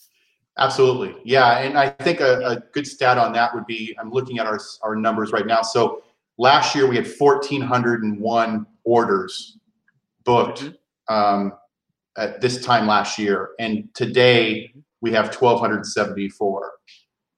Absolutely. 0.60 1.16
Yeah. 1.24 1.60
And 1.60 1.78
I 1.78 1.90
think 1.90 2.20
a, 2.20 2.40
a 2.40 2.64
good 2.74 2.88
stat 2.88 3.18
on 3.18 3.32
that 3.34 3.54
would 3.54 3.68
be 3.68 3.96
I'm 4.00 4.10
looking 4.10 4.40
at 4.40 4.48
our, 4.48 4.60
our 4.82 4.96
numbers 4.96 5.32
right 5.32 5.46
now. 5.46 5.62
So 5.62 6.02
last 6.40 6.74
year 6.74 6.88
we 6.88 6.96
had 6.96 7.06
1,401 7.06 8.66
orders 8.84 9.58
booked 10.24 10.64
Mhm. 10.64 11.14
um, 11.14 11.54
at 12.18 12.42
this 12.42 12.64
time 12.64 12.88
last 12.88 13.20
year. 13.20 13.50
And 13.60 13.88
today 13.94 14.74
we 15.02 15.12
have 15.12 15.28
1,274. 15.36 16.72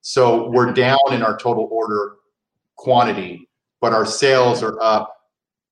So 0.02 0.50
we're 0.50 0.72
down 0.72 0.98
in 1.12 1.22
our 1.22 1.38
total 1.38 1.68
order 1.72 2.16
quantity, 2.78 3.50
but 3.82 3.94
our 3.94 4.06
sales 4.06 4.64
are 4.64 4.82
up 4.82 5.14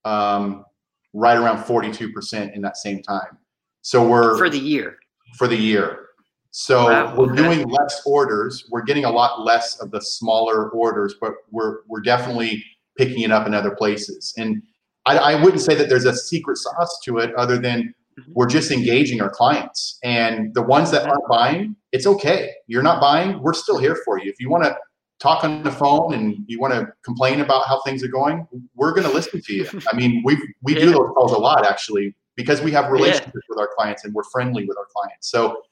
um, 0.05 0.65
right 1.13 1.37
around 1.37 1.63
42% 1.63 2.53
in 2.55 2.61
that 2.61 2.77
same 2.77 3.01
time. 3.01 3.37
So 3.81 4.05
we're 4.07 4.37
For 4.37 4.49
the 4.49 4.59
year. 4.59 4.97
for 5.37 5.47
the 5.47 5.55
year. 5.55 6.03
So 6.51 6.85
Wow, 6.89 7.15
we're 7.15 7.31
okay. 7.33 7.41
doing 7.43 7.67
less 7.69 8.01
orders. 8.05 8.65
We're 8.69 8.81
getting 8.81 9.05
a 9.05 9.09
lot 9.11 9.41
less 9.45 9.79
of 9.79 9.91
the 9.91 10.01
smaller 10.01 10.69
orders, 10.71 11.15
but 11.19 11.33
we're 11.51 11.79
we're 11.87 12.01
definitely 12.01 12.63
picking 12.97 13.21
it 13.21 13.31
up 13.31 13.45
in 13.47 13.53
other 13.53 13.71
places. 13.75 14.33
And 14.37 14.63
I, 15.05 15.17
I 15.17 15.41
wouldn't 15.43 15.61
say 15.61 15.75
that 15.75 15.87
there's 15.87 16.05
a 16.05 16.15
secret 16.15 16.57
sauce 16.57 16.99
to 17.05 17.19
it, 17.19 17.33
other 17.35 17.57
than 17.57 17.93
Mhm. 18.19 18.23
we're 18.33 18.47
just 18.47 18.71
engaging 18.71 19.21
our 19.21 19.29
clients. 19.29 19.99
And 20.03 20.51
the 20.55 20.63
ones 20.63 20.89
that 20.91 21.07
aren't 21.07 21.27
buying, 21.29 21.75
it's 21.97 22.07
okay. 22.07 22.51
You're 22.67 22.83
not 22.83 23.01
buying. 23.01 23.41
We're 23.41 23.53
still 23.53 23.79
here 23.79 23.97
for 24.05 24.19
you. 24.19 24.29
If 24.29 24.39
you 24.39 24.49
want 24.49 24.63
to 24.65 24.77
talk 25.19 25.43
on 25.43 25.63
the 25.63 25.71
phone 25.71 26.13
and 26.13 26.45
you 26.47 26.59
want 26.59 26.73
to 26.75 26.87
complain 27.03 27.41
about 27.41 27.67
how 27.67 27.81
things 27.81 28.03
are 28.03 28.07
going, 28.07 28.47
we're 28.75 28.91
going 28.91 29.07
to 29.07 29.11
listen 29.13 29.41
to 29.41 29.53
you. 29.53 29.67
I 29.91 29.95
mean, 29.95 30.21
we 30.23 30.37
we 30.61 30.75
do 30.75 30.91
those 30.91 31.09
calls 31.15 31.31
a 31.31 31.39
lot 31.39 31.65
actually 31.65 32.15
because 32.35 32.61
we 32.61 32.71
have 32.71 32.91
relationships 32.91 33.47
with 33.49 33.59
our 33.59 33.69
clients 33.75 34.05
and 34.05 34.13
we're 34.13 34.29
friendly 34.31 34.63
with 34.65 34.77
our 34.77 34.85
clients. 34.95 35.31
So 35.31 35.63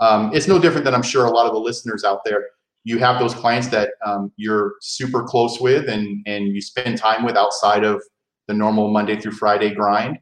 um, 0.00 0.30
it's 0.32 0.46
no 0.46 0.58
different 0.60 0.84
than 0.84 0.94
I'm 0.94 1.02
sure 1.02 1.24
a 1.26 1.30
lot 1.30 1.46
of 1.46 1.52
the 1.52 1.58
listeners 1.58 2.04
out 2.04 2.20
there. 2.24 2.46
You 2.84 2.98
have 2.98 3.18
those 3.18 3.34
clients 3.34 3.68
that 3.68 3.90
um, 4.06 4.32
you're 4.36 4.74
super 4.80 5.24
close 5.24 5.60
with 5.60 5.88
and 5.88 6.22
and 6.26 6.48
you 6.54 6.60
spend 6.60 6.96
time 6.96 7.24
with 7.24 7.36
outside 7.36 7.84
of 7.84 8.00
the 8.46 8.54
normal 8.54 8.90
Monday 8.90 9.20
through 9.20 9.32
Friday 9.32 9.74
grind. 9.74 10.18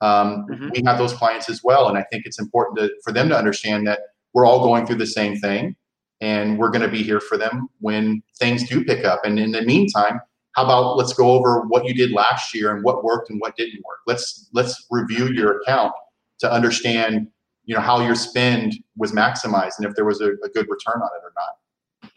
Um, 0.00 0.46
Mhm. 0.50 0.70
We 0.74 0.82
have 0.86 0.98
those 0.98 1.14
clients 1.14 1.48
as 1.48 1.62
well, 1.62 1.88
and 1.88 1.96
I 1.96 2.02
think 2.10 2.26
it's 2.26 2.38
important 2.38 2.78
to, 2.78 2.90
for 3.04 3.12
them 3.12 3.28
to 3.30 3.36
understand 3.38 3.86
that 3.86 4.00
we're 4.34 4.46
all 4.46 4.62
going 4.62 4.86
through 4.86 4.96
the 4.96 5.06
same 5.06 5.36
thing, 5.38 5.74
and 6.20 6.58
we're 6.58 6.70
going 6.70 6.82
to 6.82 6.88
be 6.88 7.02
here 7.02 7.20
for 7.20 7.38
them 7.38 7.68
when 7.80 8.22
things 8.38 8.68
do 8.68 8.84
pick 8.84 9.04
up. 9.04 9.24
And 9.24 9.38
in 9.38 9.52
the 9.52 9.62
meantime, 9.62 10.20
how 10.54 10.64
about 10.64 10.96
let's 10.96 11.12
go 11.12 11.30
over 11.30 11.62
what 11.62 11.84
you 11.84 11.94
did 11.94 12.12
last 12.12 12.54
year 12.54 12.74
and 12.74 12.84
what 12.84 13.02
worked 13.02 13.30
and 13.30 13.40
what 13.40 13.56
didn't 13.56 13.82
work. 13.84 13.98
Let's 14.06 14.48
let's 14.52 14.86
review 14.90 15.28
your 15.28 15.60
account 15.60 15.92
to 16.40 16.52
understand 16.52 17.28
you 17.64 17.74
know 17.74 17.80
how 17.80 18.00
your 18.04 18.14
spend 18.14 18.74
was 18.96 19.12
maximized 19.12 19.78
and 19.78 19.86
if 19.86 19.94
there 19.94 20.04
was 20.04 20.20
a, 20.20 20.32
a 20.44 20.48
good 20.48 20.68
return 20.68 21.00
on 21.00 21.08
it 21.16 21.22
or 21.22 21.32
not. 21.34 22.10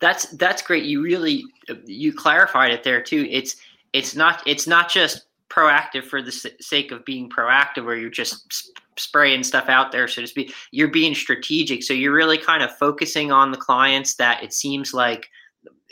That's 0.00 0.26
that's 0.32 0.62
great. 0.62 0.84
You 0.84 1.02
really 1.02 1.44
you 1.84 2.12
clarified 2.12 2.72
it 2.72 2.84
there 2.84 3.02
too. 3.02 3.26
It's 3.30 3.56
it's 3.92 4.14
not 4.14 4.42
it's 4.46 4.66
not 4.66 4.88
just 4.88 5.26
proactive 5.52 6.04
for 6.04 6.22
the 6.22 6.28
s- 6.28 6.46
sake 6.60 6.92
of 6.92 7.04
being 7.04 7.28
proactive, 7.28 7.84
where 7.84 7.96
you're 7.96 8.10
just 8.10 8.72
spraying 8.98 9.42
stuff 9.42 9.68
out 9.68 9.92
there, 9.92 10.08
so 10.08 10.20
to 10.22 10.26
speak. 10.26 10.54
You're 10.70 10.88
being 10.88 11.14
strategic, 11.14 11.82
so 11.82 11.92
you're 11.94 12.14
really 12.14 12.38
kind 12.38 12.62
of 12.62 12.76
focusing 12.76 13.32
on 13.32 13.50
the 13.50 13.56
clients 13.56 14.14
that 14.16 14.42
it 14.42 14.52
seems 14.52 14.94
like 14.94 15.28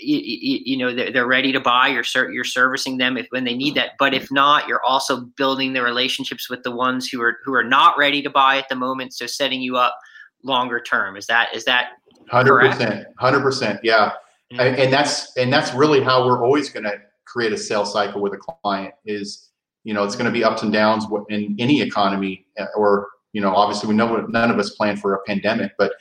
you, 0.02 0.18
you 0.64 0.76
know 0.78 0.94
they're, 0.94 1.12
they're 1.12 1.26
ready 1.26 1.52
to 1.52 1.60
buy. 1.60 1.88
You're 1.88 2.04
ser- 2.04 2.32
you're 2.32 2.44
servicing 2.44 2.96
them 2.96 3.16
if 3.18 3.26
when 3.30 3.44
they 3.44 3.54
need 3.54 3.74
that. 3.74 3.90
But 3.98 4.14
if 4.14 4.32
not, 4.32 4.66
you're 4.66 4.82
also 4.82 5.20
building 5.36 5.74
the 5.74 5.82
relationships 5.82 6.48
with 6.48 6.62
the 6.62 6.70
ones 6.70 7.08
who 7.08 7.20
are 7.20 7.38
who 7.44 7.54
are 7.54 7.64
not 7.64 7.98
ready 7.98 8.22
to 8.22 8.30
buy 8.30 8.56
at 8.56 8.68
the 8.68 8.76
moment. 8.76 9.12
So 9.12 9.26
setting 9.26 9.60
you 9.60 9.76
up 9.76 9.98
longer 10.42 10.80
term. 10.80 11.16
Is 11.16 11.26
that 11.26 11.54
is 11.54 11.64
that 11.66 11.90
Hundred 12.30 12.60
percent, 12.60 13.06
hundred 13.18 13.40
percent, 13.40 13.80
yeah. 13.82 14.12
Mhm. 14.52 14.60
And, 14.60 14.76
and 14.78 14.92
that's 14.92 15.36
and 15.36 15.52
that's 15.52 15.74
really 15.74 16.00
how 16.00 16.24
we're 16.24 16.44
always 16.44 16.70
going 16.70 16.84
to 16.84 16.94
create 17.26 17.52
a 17.52 17.58
sales 17.58 17.92
cycle 17.92 18.20
with 18.22 18.32
a 18.34 18.38
client. 18.38 18.94
Is 19.04 19.49
you 19.84 19.94
know 19.94 20.04
it's 20.04 20.14
going 20.14 20.26
to 20.26 20.30
be 20.30 20.44
ups 20.44 20.62
and 20.62 20.72
downs 20.72 21.06
in 21.28 21.56
any 21.58 21.80
economy, 21.80 22.46
uh, 22.58 22.66
or 22.76 23.08
you 23.32 23.40
know 23.40 23.54
obviously 23.54 23.88
we 23.88 23.94
know 23.94 24.16
none 24.26 24.50
of 24.50 24.58
us 24.58 24.70
plan 24.70 24.96
for 24.96 25.14
a 25.14 25.22
pandemic, 25.26 25.72
but 25.78 25.92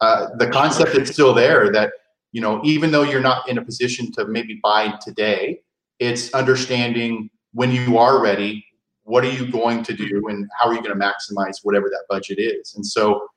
uh, 0.00 0.28
the 0.38 0.48
concept 0.48 0.94
is 0.94 1.10
still 1.10 1.34
there 1.34 1.70
that 1.72 1.92
you 2.32 2.40
know 2.40 2.60
even 2.64 2.90
though 2.90 3.02
you're 3.02 3.20
not 3.20 3.48
in 3.48 3.58
a 3.58 3.64
position 3.64 4.10
to 4.12 4.26
maybe 4.26 4.58
buy 4.62 4.94
today, 5.02 5.60
it's 5.98 6.32
understanding 6.34 7.30
when 7.52 7.70
you 7.72 7.98
are 7.98 8.22
ready, 8.22 8.64
what 9.02 9.24
are 9.24 9.30
you 9.30 9.50
going 9.50 9.82
to 9.82 9.94
do, 9.94 10.28
and 10.28 10.48
how 10.58 10.68
are 10.68 10.74
you 10.74 10.82
going 10.82 10.98
to 10.98 11.04
maximize 11.04 11.56
whatever 11.62 11.88
that 11.88 12.04
budget 12.08 12.38
is, 12.38 12.74
and 12.74 12.86
so 12.86 13.28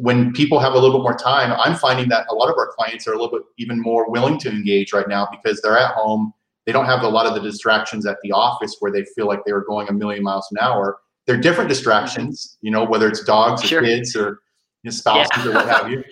when 0.00 0.32
people 0.32 0.58
have 0.58 0.74
a 0.74 0.78
little 0.78 0.98
bit 0.98 1.02
more 1.02 1.16
time, 1.16 1.52
I'm 1.52 1.76
finding 1.76 2.08
that 2.10 2.26
a 2.30 2.34
lot 2.34 2.50
of 2.50 2.56
our 2.58 2.68
clients 2.68 3.06
are 3.06 3.12
a 3.12 3.18
little 3.18 3.38
bit 3.38 3.42
even 3.58 3.80
more 3.80 4.10
willing 4.10 4.38
to 4.40 4.50
engage 4.50 4.92
right 4.92 5.08
now 5.08 5.28
because 5.30 5.60
they're 5.60 5.78
at 5.78 5.94
home. 5.94 6.32
They 6.68 6.72
don't 6.72 6.84
have 6.84 7.02
a 7.02 7.08
lot 7.08 7.24
of 7.24 7.32
the 7.32 7.40
distractions 7.40 8.04
at 8.04 8.18
the 8.22 8.30
office 8.30 8.76
where 8.80 8.92
they 8.92 9.02
feel 9.02 9.26
like 9.26 9.42
they 9.46 9.54
were 9.54 9.64
going 9.64 9.88
a 9.88 9.92
million 9.94 10.22
miles 10.22 10.46
an 10.50 10.58
hour. 10.60 10.98
They're 11.26 11.38
different 11.40 11.70
distractions, 11.70 12.44
mm-hmm. 12.44 12.66
you 12.66 12.72
know, 12.72 12.84
whether 12.84 13.08
it's 13.08 13.24
dogs 13.24 13.72
or 13.72 13.80
kids 13.80 14.14
or 14.14 14.42
you 14.82 14.88
know, 14.88 14.90
spouses 14.90 15.46
Yeah. 15.46 15.50
or 15.50 15.54
what 15.54 15.66
have 15.66 15.90
you. 15.90 16.04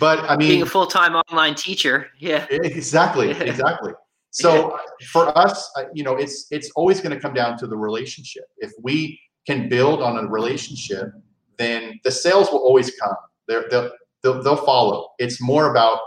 But 0.00 0.28
I 0.28 0.36
mean, 0.36 0.48
being 0.48 0.62
a 0.62 0.66
full 0.66 0.88
time 0.88 1.14
online 1.14 1.54
teacher? 1.54 2.08
Yeah. 2.18 2.44
exactly, 2.50 3.30
exactly. 3.40 3.92
So 4.32 4.76
for 5.12 5.38
us, 5.38 5.70
you 5.94 6.02
know, 6.02 6.16
it's 6.16 6.48
it's 6.50 6.72
always 6.72 7.00
going 7.00 7.14
to 7.14 7.20
come 7.20 7.32
down 7.32 7.56
to 7.58 7.68
the 7.68 7.76
relationship. 7.76 8.46
If 8.58 8.72
we 8.82 9.20
can 9.46 9.68
build 9.68 10.02
on 10.02 10.18
a 10.18 10.28
relationship, 10.28 11.12
then 11.56 12.00
the 12.02 12.10
sales 12.10 12.50
will 12.50 12.58
always 12.58 12.90
come. 12.96 13.14
They're, 13.46 13.66
they'll, 13.70 13.92
they'll 14.24 14.42
they'll 14.42 14.56
follow. 14.66 15.10
It's 15.20 15.40
more 15.40 15.70
about 15.70 16.00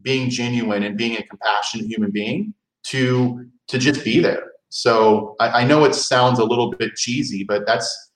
being 0.00 0.30
genuine 0.30 0.82
and 0.82 0.96
being 0.96 1.18
a 1.18 1.22
compassionate 1.24 1.88
human 1.88 2.10
being 2.10 2.54
to 2.84 3.46
to 3.68 3.78
just 3.78 4.04
be 4.04 4.20
there. 4.20 4.44
So 4.68 5.36
I, 5.40 5.62
I 5.62 5.64
know 5.64 5.84
it 5.84 5.94
sounds 5.94 6.38
a 6.38 6.44
little 6.44 6.70
bit 6.70 6.94
cheesy, 6.96 7.44
but 7.44 7.66
that's 7.66 8.12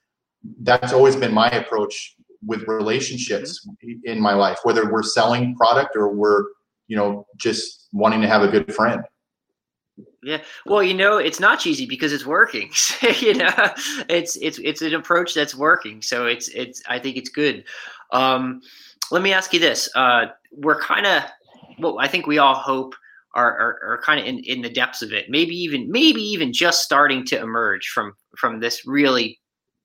that's 0.61 0.93
always 0.93 1.17
been 1.17 1.33
my 1.33 1.49
approach 1.51 2.17
with 2.47 2.63
relationships 2.69 3.67
in 4.05 4.21
my 4.21 4.35
life, 4.35 4.59
whether 4.65 4.91
we're 4.91 5.03
selling 5.03 5.57
product 5.57 5.97
or 5.97 6.15
we're 6.15 6.45
you 6.87 6.97
know 6.97 7.27
just 7.37 7.89
wanting 7.93 8.21
to 8.21 8.29
have 8.29 8.43
a 8.43 8.49
good 8.49 8.73
friend. 8.75 9.03
Yeah. 10.23 10.43
Well, 10.65 10.83
you 10.83 10.95
know, 10.95 11.19
it's 11.19 11.39
not 11.39 11.61
cheesy 11.61 11.87
because 11.87 12.13
it's 12.13 12.27
working. 12.27 12.71
you 13.21 13.35
know, 13.35 13.53
it's 14.09 14.37
it's 14.37 14.59
it's 14.59 14.83
an 14.83 14.95
approach 14.95 15.35
that's 15.35 15.55
working. 15.55 16.03
So 16.03 16.27
it's 16.27 16.49
it's 16.49 16.83
I 16.89 16.99
think 16.99 17.17
it's 17.17 17.29
good. 17.29 17.65
Um, 18.11 18.61
let 19.11 19.23
me 19.23 19.33
ask 19.33 19.53
you 19.53 19.61
this. 19.61 19.89
Uh, 19.95 20.27
we're 20.51 20.81
kind 20.81 21.07
of 21.07 21.23
well, 21.79 21.99
I 21.99 22.09
think 22.09 22.27
we 22.27 22.39
all 22.39 22.55
hope 22.55 22.95
are 23.35 23.59
are, 23.59 23.93
are 23.93 24.01
kind 24.03 24.21
of 24.21 24.27
in, 24.27 24.39
in 24.41 24.63
the 24.63 24.71
depths 24.71 25.03
of 25.03 25.13
it. 25.13 25.27
Maybe 25.29 25.55
even 25.55 25.91
maybe 25.91 26.21
even 26.21 26.53
just 26.53 26.83
starting 26.83 27.25
to 27.27 27.41
emerge 27.41 27.89
from 27.89 28.15
from 28.37 28.61
this 28.61 28.87
really 28.87 29.39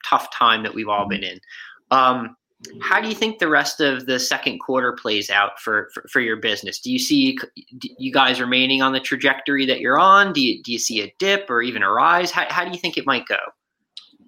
tough 0.07 0.33
time 0.33 0.63
that 0.63 0.73
we've 0.73 0.87
all 0.87 1.07
been 1.07 1.23
in. 1.23 1.39
Um, 1.91 2.35
how 2.81 2.99
do 2.99 3.07
you 3.07 3.15
think 3.15 3.39
the 3.39 3.47
rest 3.47 3.79
of 3.79 4.05
the 4.05 4.19
second 4.19 4.59
quarter 4.59 4.91
plays 4.91 5.29
out 5.29 5.59
for, 5.59 5.89
for, 5.93 6.05
for, 6.11 6.19
your 6.19 6.35
business? 6.35 6.79
Do 6.79 6.91
you 6.91 6.99
see 6.99 7.37
you 7.97 8.11
guys 8.11 8.41
remaining 8.41 8.81
on 8.81 8.91
the 8.91 8.99
trajectory 8.99 9.65
that 9.65 9.79
you're 9.79 9.97
on? 9.97 10.33
Do 10.33 10.41
you, 10.41 10.61
do 10.61 10.73
you 10.73 10.79
see 10.79 11.01
a 11.01 11.13
dip 11.19 11.49
or 11.49 11.61
even 11.61 11.83
a 11.83 11.89
rise? 11.89 12.31
How, 12.31 12.45
how 12.49 12.65
do 12.65 12.71
you 12.71 12.77
think 12.77 12.97
it 12.97 13.05
might 13.05 13.25
go? 13.27 13.37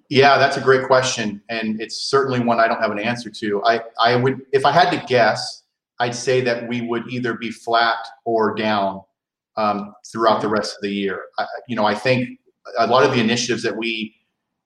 Yeah, 0.08 0.38
that's 0.38 0.56
a 0.56 0.62
great 0.62 0.86
question. 0.86 1.42
And 1.50 1.80
it's 1.80 2.04
certainly 2.04 2.40
one 2.40 2.58
I 2.58 2.68
don't 2.68 2.80
have 2.80 2.90
an 2.90 2.98
answer 2.98 3.28
to. 3.28 3.62
I, 3.64 3.80
I 4.02 4.16
would, 4.16 4.40
if 4.52 4.64
I 4.64 4.72
had 4.72 4.90
to 4.90 5.04
guess, 5.06 5.64
I'd 6.00 6.14
say 6.14 6.40
that 6.40 6.66
we 6.68 6.80
would 6.80 7.08
either 7.08 7.34
be 7.34 7.50
flat 7.50 7.98
or 8.24 8.54
down 8.54 9.02
um, 9.56 9.92
throughout 10.10 10.40
the 10.40 10.48
rest 10.48 10.74
of 10.76 10.82
the 10.82 10.90
year. 10.90 11.22
I, 11.38 11.46
you 11.68 11.76
know, 11.76 11.84
I 11.84 11.94
think 11.94 12.38
a 12.78 12.86
lot 12.86 13.04
of 13.04 13.12
the 13.12 13.20
initiatives 13.20 13.62
that 13.62 13.76
we 13.76 14.14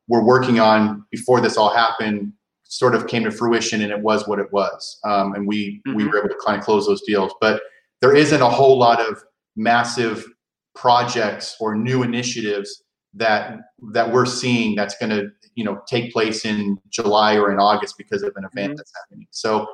were 0.09 0.25
working 0.25 0.61
on 0.61 1.05
before 1.11 1.41
this 1.41 1.57
all 1.57 1.75
happened 1.75 2.33
sort 2.65 2.95
of 2.95 3.07
came 3.07 3.25
to 3.25 3.31
fruition 3.31 3.83
and 3.83 3.93
it 3.93 4.01
was 4.01 4.27
what 4.27 4.39
it 4.39 4.53
was. 4.53 4.99
Um, 5.05 5.35
and 5.35 5.47
we, 5.47 5.83
mm-hmm. 5.87 5.97
we 5.97 6.07
were 6.07 6.19
able 6.19 6.29
to 6.29 6.39
kind 6.45 6.59
of 6.59 6.65
close 6.65 6.87
those 6.87 7.03
deals. 7.03 7.33
But 7.41 7.63
there 8.01 8.15
isn't 8.15 8.43
a 8.43 8.49
whole 8.49 8.79
lot 8.79 9.01
of 9.01 9.23
massive 9.57 10.27
projects 10.75 11.57
or 11.61 11.75
new 11.75 12.03
initiatives 12.03 12.83
that 13.15 13.57
that 13.93 14.13
we're 14.13 14.27
seeing 14.27 14.75
that's 14.75 14.97
going 14.99 15.11
to 15.11 15.29
you 15.55 15.65
know 15.65 15.81
take 15.89 16.13
place 16.13 16.45
in 16.45 16.79
July 16.91 17.37
or 17.37 17.51
in 17.51 17.59
August 17.59 17.97
because 17.97 18.23
of 18.23 18.33
an 18.37 18.45
event 18.45 18.73
mm-hmm. 18.73 18.77
that's 18.77 18.93
happening. 19.03 19.27
So 19.31 19.67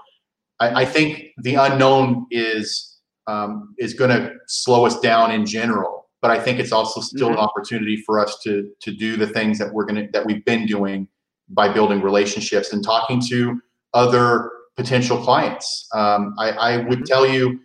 I, 0.60 0.82
I, 0.82 0.84
think 0.84 1.30
the 1.38 1.56
unknown 1.56 2.26
is 2.30 2.91
um, 3.26 3.74
is 3.78 3.94
going 3.94 4.10
to 4.10 4.32
slow 4.46 4.86
us 4.86 4.98
down 5.00 5.32
in 5.32 5.46
general. 5.46 6.08
But 6.20 6.30
I 6.30 6.38
think 6.38 6.60
it's 6.60 6.72
also 6.72 7.00
still 7.00 7.28
mm-hmm. 7.28 7.38
an 7.38 7.44
opportunity 7.44 7.96
for 7.96 8.20
us 8.20 8.38
to 8.44 8.70
to 8.80 8.92
do 8.92 9.16
the 9.16 9.26
things 9.26 9.58
that 9.58 9.72
we're 9.72 9.84
going 9.84 10.06
to 10.06 10.12
that 10.12 10.24
we've 10.24 10.44
been 10.44 10.66
doing 10.66 11.08
by 11.48 11.68
building 11.68 12.00
relationships 12.00 12.72
and 12.72 12.84
talking 12.84 13.20
to 13.28 13.60
other 13.94 14.50
potential 14.76 15.18
clients. 15.18 15.88
Um, 15.92 16.34
I, 16.38 16.50
I, 16.50 16.76
would 16.78 16.86
mm-hmm. 16.86 17.02
tell 17.04 17.26
you, 17.26 17.60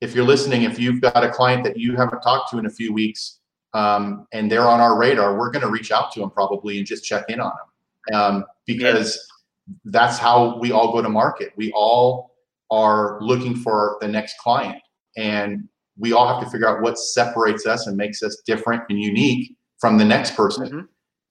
if 0.00 0.14
you're 0.14 0.24
listening, 0.24 0.62
if 0.62 0.78
you've 0.78 1.00
got 1.00 1.24
a 1.24 1.28
client 1.28 1.64
that 1.64 1.76
you 1.76 1.96
haven't 1.96 2.20
talked 2.20 2.50
to 2.50 2.58
in 2.58 2.66
a 2.66 2.70
few 2.70 2.92
weeks 2.92 3.40
um, 3.74 4.26
and 4.32 4.50
they're 4.50 4.68
on 4.68 4.80
our 4.80 4.96
radar, 4.96 5.36
we're 5.36 5.50
going 5.50 5.64
to 5.64 5.70
reach 5.70 5.90
out 5.90 6.12
to 6.12 6.20
them 6.20 6.30
probably 6.30 6.78
and 6.78 6.86
just 6.86 7.04
check 7.04 7.24
in 7.28 7.40
on 7.40 7.50
them 7.50 8.14
um, 8.14 8.44
because 8.66 9.18
yeah. 9.66 9.74
that's 9.86 10.18
how 10.18 10.58
we 10.58 10.70
all 10.70 10.92
go 10.92 11.02
to 11.02 11.08
market. 11.08 11.52
We 11.56 11.72
all 11.72 12.36
are 12.70 13.20
looking 13.20 13.56
for 13.56 13.98
the 14.00 14.08
next 14.08 14.38
client 14.38 14.80
and 15.16 15.68
we 15.98 16.12
all 16.12 16.26
have 16.26 16.42
to 16.42 16.50
figure 16.50 16.68
out 16.68 16.82
what 16.82 16.98
separates 16.98 17.66
us 17.66 17.86
and 17.86 17.96
makes 17.96 18.22
us 18.22 18.42
different 18.46 18.82
and 18.88 19.00
unique 19.00 19.56
from 19.78 19.98
the 19.98 20.04
next 20.04 20.34
person. 20.34 20.66
Mm-hmm. 20.66 20.80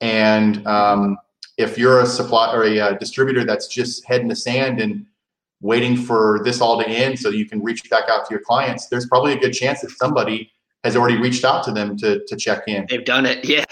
And 0.00 0.66
um, 0.66 1.18
if 1.58 1.78
you're 1.78 2.00
a 2.00 2.06
supply 2.06 2.54
or 2.54 2.64
a, 2.64 2.76
a 2.76 2.84
uh, 2.86 2.92
distributor 2.98 3.44
that's 3.44 3.66
just 3.66 4.04
head 4.04 4.20
in 4.20 4.28
the 4.28 4.36
sand 4.36 4.80
and 4.80 5.06
waiting 5.60 5.96
for 5.96 6.40
this 6.44 6.60
all 6.60 6.78
to 6.78 6.88
end 6.88 7.18
so 7.18 7.30
you 7.30 7.46
can 7.46 7.62
reach 7.62 7.88
back 7.88 8.04
out 8.08 8.26
to 8.26 8.34
your 8.34 8.40
clients, 8.40 8.88
there's 8.88 9.06
probably 9.06 9.32
a 9.32 9.38
good 9.38 9.52
chance 9.52 9.80
that 9.80 9.90
somebody 9.90 10.50
has 10.84 10.96
already 10.96 11.16
reached 11.18 11.44
out 11.44 11.62
to 11.64 11.70
them 11.70 11.96
to, 11.96 12.24
to 12.26 12.36
check 12.36 12.64
in. 12.66 12.86
They've 12.88 13.04
done 13.04 13.26
it, 13.26 13.44
yeah. 13.44 13.64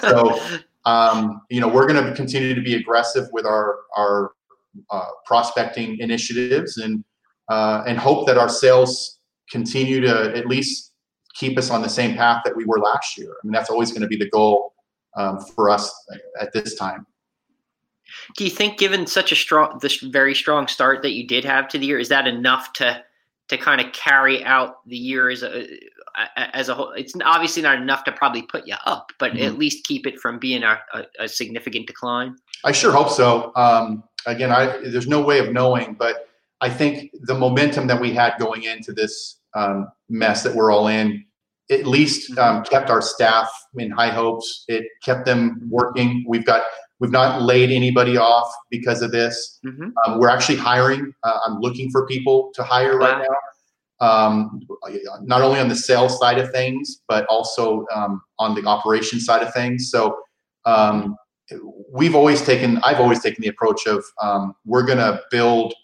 so, 0.00 0.40
um, 0.84 1.40
you 1.48 1.60
know, 1.60 1.68
we're 1.68 1.86
going 1.86 2.04
to 2.04 2.14
continue 2.14 2.54
to 2.54 2.60
be 2.60 2.74
aggressive 2.74 3.28
with 3.32 3.46
our 3.46 3.76
our 3.96 4.32
uh, 4.90 5.06
prospecting 5.24 5.98
initiatives 5.98 6.76
and 6.76 7.02
uh, 7.48 7.82
and 7.86 7.98
hope 7.98 8.26
that 8.26 8.36
our 8.36 8.48
sales 8.48 9.17
continue 9.50 10.00
to 10.00 10.36
at 10.36 10.46
least 10.46 10.92
keep 11.34 11.56
us 11.56 11.70
on 11.70 11.82
the 11.82 11.88
same 11.88 12.16
path 12.16 12.42
that 12.44 12.56
we 12.56 12.64
were 12.64 12.78
last 12.78 13.16
year. 13.16 13.30
I 13.30 13.46
mean, 13.46 13.52
that's 13.52 13.70
always 13.70 13.90
going 13.90 14.02
to 14.02 14.08
be 14.08 14.16
the 14.16 14.28
goal 14.30 14.74
um, 15.16 15.40
for 15.40 15.70
us 15.70 15.92
at 16.40 16.52
this 16.52 16.74
time. 16.74 17.06
Do 18.36 18.44
you 18.44 18.50
think, 18.50 18.78
given 18.78 19.06
such 19.06 19.32
a 19.32 19.36
strong, 19.36 19.78
this 19.80 19.98
very 19.98 20.34
strong 20.34 20.66
start 20.66 21.02
that 21.02 21.12
you 21.12 21.26
did 21.26 21.44
have 21.44 21.68
to 21.68 21.78
the 21.78 21.86
year, 21.86 21.98
is 21.98 22.08
that 22.08 22.26
enough 22.26 22.72
to 22.74 23.02
to 23.48 23.56
kind 23.56 23.80
of 23.80 23.92
carry 23.92 24.44
out 24.44 24.86
the 24.86 24.96
year 24.96 25.30
as 25.30 25.42
a 25.42 25.66
as 26.36 26.68
a 26.68 26.74
whole? 26.74 26.90
It's 26.92 27.14
obviously 27.24 27.62
not 27.62 27.80
enough 27.80 28.04
to 28.04 28.12
probably 28.12 28.42
put 28.42 28.66
you 28.66 28.76
up, 28.86 29.12
but 29.18 29.32
mm-hmm. 29.32 29.44
at 29.44 29.58
least 29.58 29.86
keep 29.86 30.06
it 30.06 30.18
from 30.18 30.38
being 30.38 30.62
a, 30.62 30.80
a, 30.94 31.04
a 31.20 31.28
significant 31.28 31.86
decline. 31.86 32.36
I 32.64 32.72
sure 32.72 32.92
hope 32.92 33.10
so. 33.10 33.52
Um, 33.56 34.04
again, 34.26 34.50
I, 34.50 34.78
there's 34.88 35.06
no 35.06 35.20
way 35.20 35.38
of 35.38 35.52
knowing, 35.52 35.94
but 35.94 36.28
I 36.60 36.70
think 36.70 37.10
the 37.22 37.34
momentum 37.34 37.86
that 37.86 38.00
we 38.00 38.12
had 38.12 38.34
going 38.38 38.64
into 38.64 38.92
this 38.92 39.37
um, 39.54 39.88
mess 40.08 40.42
that 40.42 40.54
we're 40.54 40.70
all 40.70 40.88
in 40.88 41.24
at 41.70 41.86
least 41.86 42.30
mm-hmm. 42.30 42.38
um, 42.38 42.64
kept 42.64 42.88
our 42.88 43.02
staff 43.02 43.46
in 43.76 43.90
high 43.90 44.08
hopes. 44.08 44.64
It 44.68 44.86
kept 45.04 45.26
them 45.26 45.60
working. 45.70 46.24
We've 46.26 46.46
got 46.46 46.62
We've 47.00 47.12
not 47.12 47.42
laid 47.42 47.70
anybody 47.70 48.16
off 48.16 48.52
because 48.70 49.02
of 49.02 49.12
this. 49.12 49.60
Mm-hmm. 49.64 49.90
Um, 50.04 50.18
we're 50.18 50.30
actually 50.30 50.56
hiring. 50.56 51.12
Uh, 51.22 51.38
I'm 51.46 51.60
looking 51.60 51.90
for 51.90 52.06
people 52.06 52.50
to 52.54 52.64
hire 52.64 52.98
wow. 52.98 53.06
right 53.06 53.28
now. 53.28 53.36
Um, 54.00 54.60
not 55.22 55.42
only 55.42 55.60
on 55.60 55.68
the 55.68 55.76
sales 55.76 56.18
side 56.18 56.38
of 56.38 56.50
things, 56.50 57.02
but 57.08 57.26
also 57.26 57.84
um, 57.94 58.20
on 58.38 58.54
the 58.54 58.64
operation 58.64 59.20
side 59.20 59.42
of 59.42 59.52
things. 59.52 59.90
So 59.90 60.18
um, 60.64 61.16
we've 61.92 62.14
always 62.14 62.42
taken, 62.42 62.78
I've 62.84 63.00
always 63.00 63.20
taken 63.20 63.42
the 63.42 63.48
approach 63.48 63.86
of 63.86 64.04
um, 64.22 64.54
we're 64.64 64.84
going 64.84 64.98
to 64.98 65.20
build 65.30 65.74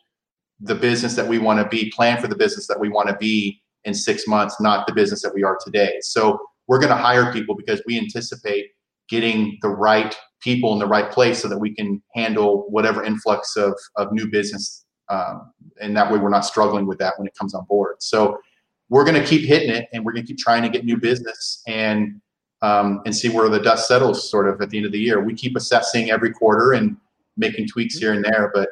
the 0.65 0.75
business 0.75 1.15
that 1.15 1.27
we 1.27 1.39
want 1.39 1.61
to 1.61 1.69
be, 1.69 1.91
plan 1.91 2.21
for 2.21 2.27
the 2.27 2.37
business 2.37 2.67
that 2.67 2.81
we 2.81 2.89
want 2.89 3.09
to 3.09 3.17
be 3.17 3.61
in 3.85 3.93
six 3.93 4.27
months, 4.27 4.61
not 4.61 4.87
the 4.87 4.95
business 4.95 5.23
that 5.23 5.35
we 5.35 5.43
are 5.43 5.59
today. 5.63 5.97
So 6.01 6.39
we're 6.67 6.79
going 6.79 6.91
to 6.91 6.97
hire 6.97 7.33
people 7.33 7.55
because 7.55 7.83
we 7.87 7.99
anticipate 7.99 8.71
getting 9.09 9.59
the 9.61 9.69
right 9.69 10.17
people 10.41 10.73
in 10.73 10.79
the 10.79 10.87
right 10.87 11.11
place 11.11 11.41
so 11.43 11.49
that 11.49 11.59
we 11.59 11.75
can 11.75 12.03
handle 12.15 12.67
whatever 12.71 13.05
influx 13.05 13.57
of, 13.57 13.75
of 13.97 14.11
new 14.13 14.27
business. 14.27 14.87
Um, 15.11 15.53
and 15.83 15.95
that 15.97 16.11
way 16.11 16.19
we're 16.19 16.31
not 16.31 16.47
struggling 16.47 16.87
with 16.87 16.99
that 16.99 17.15
when 17.19 17.27
it 17.27 17.35
comes 17.39 17.55
on 17.55 17.67
board. 17.67 17.97
So 18.01 18.39
we're 18.89 19.05
going 19.05 19.21
to 19.21 19.27
keep 19.27 19.47
hitting 19.47 19.71
it 19.71 19.87
and 19.93 20.03
we're 20.05 20.13
going 20.13 20.25
to 20.25 20.29
keep 20.29 20.39
trying 20.39 20.63
to 20.63 20.71
get 20.71 20.85
new 20.85 20.97
business 20.97 21.63
and 21.67 22.21
um, 22.63 23.03
and 23.05 23.15
see 23.15 23.29
where 23.29 23.51
the 23.51 23.61
dust 23.61 23.87
settles 23.87 24.31
sort 24.31 24.49
of 24.49 24.59
at 24.63 24.71
the 24.71 24.79
end 24.79 24.87
of 24.87 24.93
the 24.93 24.99
year. 24.99 25.23
We 25.23 25.35
keep 25.35 25.55
assessing 25.55 26.11
every 26.11 26.33
quarter 26.33 26.73
and 26.73 26.97
making 27.37 27.69
tweaks 27.69 27.99
here 27.99 28.15
and 28.15 28.25
there, 28.25 28.51
but 28.55 28.71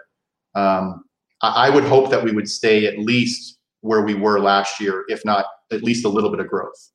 um, 0.54 1.04
I, 1.42 1.70
would 1.70 1.84
hope 1.84 2.10
that 2.10 2.22
we 2.22 2.32
would 2.32 2.48
stay 2.48 2.86
at 2.86 2.98
least 2.98 3.58
where 3.80 4.02
we 4.02 4.14
were 4.14 4.38
last 4.38 4.80
year, 4.80 5.04
if 5.08 5.24
not 5.24 5.46
at 5.72 5.82
least 5.82 6.04
a 6.04 6.08
little 6.08 6.30
bit 6.30 6.40
of 6.40 6.48
growth. 6.48 6.90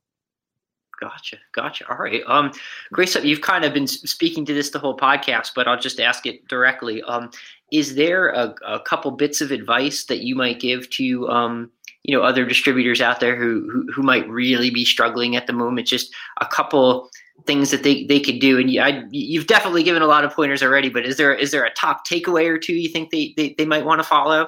Gotcha, 0.99 1.37
gotcha. 1.53 1.87
All 1.89 1.97
right, 1.97 2.23
um, 2.25 2.51
Grace, 2.91 3.15
you've 3.23 3.41
kind 3.41 3.63
of 3.65 3.73
been 3.73 3.85
speaking 3.85 4.45
to 4.45 4.53
this 4.53 4.71
the 4.71 4.79
whole 4.79 4.97
podcast, 4.97 5.51
but 5.55 5.67
I'll 5.67 5.79
just 5.79 5.99
ask 5.99 6.25
it 6.25 6.47
directly. 6.47 7.03
Um, 7.03 7.29
is 7.71 7.95
there 7.95 8.29
a, 8.29 8.55
a 8.65 8.79
couple 8.79 9.11
bits 9.11 9.39
of 9.39 9.51
advice 9.51 10.05
that 10.05 10.21
you 10.21 10.35
might 10.35 10.59
give 10.59 10.89
to 10.91 11.29
um, 11.29 11.69
you 12.03 12.17
know 12.17 12.23
other 12.23 12.45
distributors 12.45 12.99
out 12.99 13.19
there 13.19 13.35
who, 13.35 13.69
who, 13.69 13.91
who 13.91 14.01
might 14.01 14.27
really 14.27 14.71
be 14.71 14.85
struggling 14.85 15.35
at 15.35 15.45
the 15.45 15.53
moment? 15.53 15.87
Just 15.87 16.11
a 16.41 16.47
couple 16.47 17.11
things 17.47 17.71
that 17.71 17.83
they, 17.83 18.03
they 18.05 18.19
could 18.19 18.39
do. 18.39 18.59
And 18.59 18.69
you, 18.69 18.81
I, 18.81 19.03
you've 19.09 19.47
definitely 19.47 19.83
given 19.83 20.01
a 20.01 20.07
lot 20.07 20.23
of 20.23 20.33
pointers 20.33 20.61
already, 20.61 20.89
but 20.89 21.05
is 21.05 21.17
there 21.17 21.33
is 21.33 21.51
there 21.51 21.65
a 21.65 21.73
top 21.73 22.05
takeaway 22.05 22.47
or 22.47 22.59
two 22.59 22.73
you 22.73 22.89
think 22.89 23.09
they 23.09 23.33
they, 23.37 23.55
they 23.57 23.65
might 23.65 23.85
want 23.85 23.99
to 23.99 24.07
follow? 24.07 24.47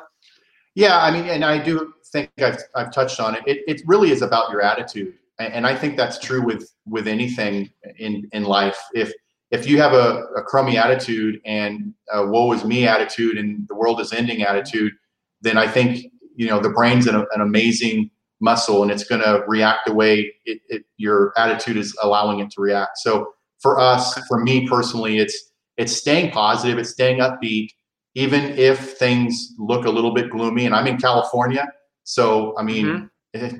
Yeah, 0.75 0.99
I 0.99 1.09
mean, 1.09 1.25
and 1.25 1.43
I 1.43 1.57
do 1.57 1.93
think 2.11 2.29
I've, 2.39 2.59
I've 2.75 2.93
touched 2.93 3.19
on 3.19 3.35
it. 3.35 3.41
it. 3.47 3.63
It 3.67 3.81
really 3.87 4.11
is 4.11 4.21
about 4.21 4.51
your 4.51 4.61
attitude 4.61 5.13
and 5.39 5.65
I 5.65 5.75
think 5.75 5.95
that's 5.95 6.19
true 6.19 6.43
with 6.43 6.71
with 6.85 7.07
anything 7.07 7.69
in 7.97 8.29
in 8.33 8.43
life. 8.43 8.77
If 8.93 9.13
if 9.51 9.67
you 9.67 9.79
have 9.81 9.93
a, 9.93 10.25
a 10.35 10.43
crummy 10.43 10.77
attitude 10.77 11.41
and 11.45 11.93
a 12.11 12.25
woe 12.25 12.51
is 12.51 12.63
me 12.65 12.85
attitude 12.85 13.37
and 13.37 13.67
the 13.67 13.75
world 13.75 13.99
is 13.99 14.13
ending 14.13 14.43
attitude, 14.43 14.93
then 15.41 15.57
I 15.57 15.67
think 15.67 16.05
you 16.35 16.47
know 16.47 16.59
the 16.59 16.69
brain's 16.69 17.07
an, 17.07 17.15
an 17.15 17.41
amazing 17.41 18.11
muscle 18.39 18.81
and 18.83 18.91
it's 18.91 19.03
going 19.03 19.21
to 19.21 19.43
react 19.47 19.81
the 19.85 19.93
way 19.93 20.33
it, 20.45 20.61
it, 20.69 20.85
your 20.97 21.33
attitude 21.37 21.77
is 21.77 21.95
allowing 22.01 22.39
it 22.39 22.49
to 22.51 22.61
react. 22.61 22.97
So 22.99 23.33
for 23.59 23.79
us, 23.79 24.17
for 24.27 24.39
me 24.39 24.67
personally, 24.67 25.17
it's 25.17 25.51
it's 25.77 25.95
staying 25.95 26.31
positive, 26.31 26.77
it's 26.77 26.89
staying 26.89 27.19
upbeat, 27.19 27.69
even 28.13 28.57
if 28.57 28.97
things 28.97 29.53
look 29.57 29.85
a 29.85 29.89
little 29.89 30.13
bit 30.13 30.29
gloomy. 30.29 30.65
And 30.65 30.75
I'm 30.75 30.87
in 30.87 30.97
California, 30.97 31.67
so 32.03 32.57
I 32.57 32.63
mean. 32.63 32.85
Mm-hmm 32.85 33.05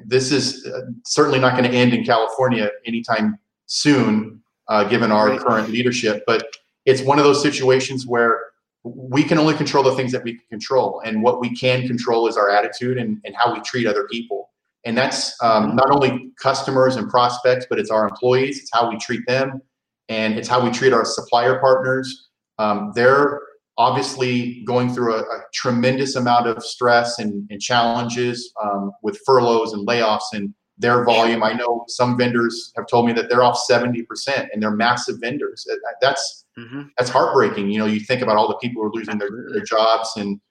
this 0.06 0.32
is 0.32 0.66
uh, 0.66 0.82
certainly 1.06 1.40
not 1.40 1.58
going 1.58 1.70
to 1.70 1.78
end 1.78 1.94
in 1.94 2.04
California 2.04 2.72
anytime 2.86 3.38
soon, 3.68 4.42
uh, 4.68 4.84
given 4.86 5.12
our 5.12 5.30
right. 5.30 5.40
current 5.40 5.70
leadership. 5.70 6.24
But 6.26 6.48
it's 6.86 7.02
one 7.02 7.20
of 7.20 7.26
those 7.26 7.42
situations 7.42 8.08
where 8.08 8.46
we 8.84 9.24
can 9.24 9.38
only 9.38 9.54
control 9.54 9.84
the 9.84 9.94
things 9.96 10.12
that 10.12 10.24
we 10.24 10.34
can 10.34 10.46
control. 10.50 11.02
And 11.06 11.22
what 11.22 11.40
we 11.40 11.56
can 11.56 11.86
control 11.86 12.28
is 12.28 12.38
our 12.38 12.50
attitude 12.50 12.98
and, 12.98 13.20
and 13.26 13.36
how 13.36 13.54
we 13.54 13.60
treat 13.62 13.86
other 13.86 14.08
people. 14.08 14.49
And 14.90 14.98
that's 14.98 15.36
um, 15.44 15.76
not 15.76 15.92
only 15.92 16.32
customers 16.42 16.96
and 16.96 17.08
prospects, 17.08 17.68
but 17.70 17.78
it's 17.78 17.92
our 17.92 18.08
employees. 18.08 18.58
It's 18.58 18.72
how 18.74 18.90
we 18.90 18.98
treat 18.98 19.22
them, 19.28 19.62
and 20.10 20.34
it's 20.34 20.48
how 20.48 20.64
we 20.66 20.72
treat 20.72 20.94
our 20.94 21.06
supplier 21.06 21.60
partners. 21.60 22.30
Um, 22.58 22.92
they're 22.96 23.40
obviously 23.78 24.64
going 24.66 24.92
through 24.92 25.14
a, 25.14 25.20
a, 25.20 25.44
tremendous 25.54 26.16
amount 26.16 26.48
of 26.48 26.64
stress 26.64 27.20
and, 27.20 27.48
and 27.52 27.62
challenges 27.62 28.52
um, 28.62 28.92
with 29.04 29.18
furloughs 29.28 29.74
and 29.74 29.88
layoffs 29.88 30.34
and 30.34 30.56
their 30.80 31.06
volume. 31.06 31.44
I 31.44 31.54
know 31.54 31.86
some 31.88 32.18
vendors 32.18 32.74
have 32.76 32.88
told 32.88 33.06
me 33.06 33.14
that 33.14 33.30
they're 33.30 33.44
off 33.44 33.60
70% 33.70 34.06
and 34.52 34.62
they're 34.62 34.72
massive 34.72 35.18
vendors. 35.22 35.68
That's 36.02 36.46
mm-hmm. 36.58 36.82
that's 36.98 37.12
heartbreaking. 37.12 37.70
You 37.70 37.78
know, 37.78 37.86
you 37.86 38.00
think 38.00 38.24
about 38.24 38.38
all 38.38 38.48
the 38.48 38.58
people 38.58 38.82
who 38.82 38.90
are 38.90 38.92
losing 38.92 39.20
their, 39.20 39.30
their 39.54 39.64
jobs 39.64 40.14
and 40.18 40.42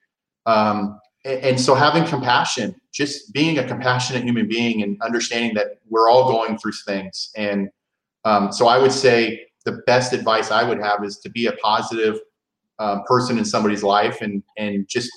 um, 0.45 0.97
and 1.25 1.59
so 1.59 1.75
having 1.75 2.05
compassion, 2.05 2.79
just 2.93 3.33
being 3.33 3.57
a 3.59 3.67
compassionate 3.67 4.23
human 4.23 4.47
being 4.47 4.83
and 4.83 5.01
understanding 5.01 5.53
that 5.55 5.79
we're 5.89 6.09
all 6.09 6.31
going 6.31 6.57
through 6.57 6.71
things. 6.85 7.31
And 7.35 7.69
um, 8.25 8.51
so 8.51 8.67
I 8.67 8.77
would 8.77 8.91
say 8.91 9.47
the 9.65 9.83
best 9.85 10.13
advice 10.13 10.51
I 10.51 10.63
would 10.63 10.79
have 10.79 11.03
is 11.03 11.17
to 11.19 11.29
be 11.29 11.47
a 11.47 11.53
positive 11.53 12.19
um, 12.79 13.03
person 13.05 13.37
in 13.37 13.45
somebody's 13.45 13.83
life 13.83 14.21
and 14.21 14.41
and 14.57 14.87
just 14.87 15.11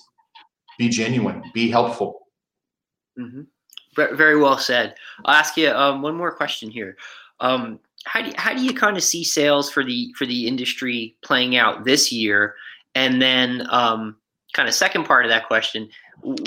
be 0.78 0.88
genuine, 0.88 1.42
be 1.54 1.70
helpful. 1.70 2.26
Mm-hmm. 3.18 3.42
Very 3.94 4.40
well 4.40 4.58
said. 4.58 4.94
I'll 5.24 5.34
ask 5.34 5.56
you 5.56 5.70
um, 5.70 6.02
one 6.02 6.16
more 6.16 6.34
question 6.34 6.70
here. 6.70 6.96
Um, 7.40 7.78
how 8.04 8.22
do 8.22 8.28
you, 8.28 8.34
how 8.36 8.54
do 8.54 8.62
you 8.62 8.72
kind 8.72 8.96
of 8.96 9.02
see 9.02 9.22
sales 9.22 9.70
for 9.70 9.84
the 9.84 10.12
for 10.16 10.26
the 10.26 10.48
industry 10.48 11.16
playing 11.22 11.56
out 11.56 11.84
this 11.84 12.10
year? 12.10 12.56
And 12.94 13.22
then 13.22 13.66
um, 13.70 14.16
kind 14.52 14.68
of 14.68 14.74
second 14.74 15.04
part 15.04 15.24
of 15.24 15.30
that 15.30 15.46
question, 15.46 15.88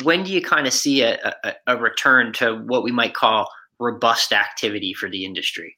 when 0.03 0.23
do 0.23 0.31
you 0.31 0.41
kind 0.41 0.67
of 0.67 0.73
see 0.73 1.01
a, 1.01 1.33
a, 1.43 1.53
a 1.67 1.77
return 1.77 2.33
to 2.33 2.55
what 2.65 2.83
we 2.83 2.91
might 2.91 3.13
call 3.13 3.49
robust 3.79 4.31
activity 4.31 4.93
for 4.93 5.09
the 5.09 5.25
industry? 5.25 5.77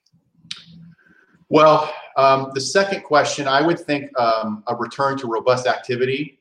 Well, 1.49 1.91
um, 2.17 2.51
the 2.53 2.61
second 2.61 3.03
question, 3.03 3.47
I 3.47 3.61
would 3.61 3.79
think 3.79 4.17
um, 4.19 4.63
a 4.67 4.75
return 4.75 5.17
to 5.19 5.27
robust 5.27 5.65
activity. 5.65 6.39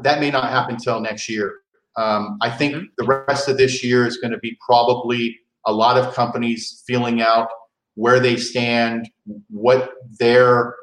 That 0.00 0.18
may 0.18 0.30
not 0.30 0.50
happen 0.50 0.74
until 0.74 1.00
next 1.00 1.28
year. 1.28 1.58
Um, 1.96 2.38
I 2.40 2.50
think 2.50 2.74
mm-hmm. 2.74 2.84
the 2.98 3.24
rest 3.28 3.48
of 3.48 3.56
this 3.56 3.84
year 3.84 4.06
is 4.06 4.16
going 4.16 4.32
to 4.32 4.38
be 4.38 4.58
probably 4.64 5.38
a 5.66 5.72
lot 5.72 5.96
of 5.96 6.14
companies 6.14 6.82
feeling 6.86 7.20
out 7.20 7.48
where 7.94 8.18
they 8.18 8.36
stand, 8.36 9.08
what 9.48 9.92
their 10.18 10.74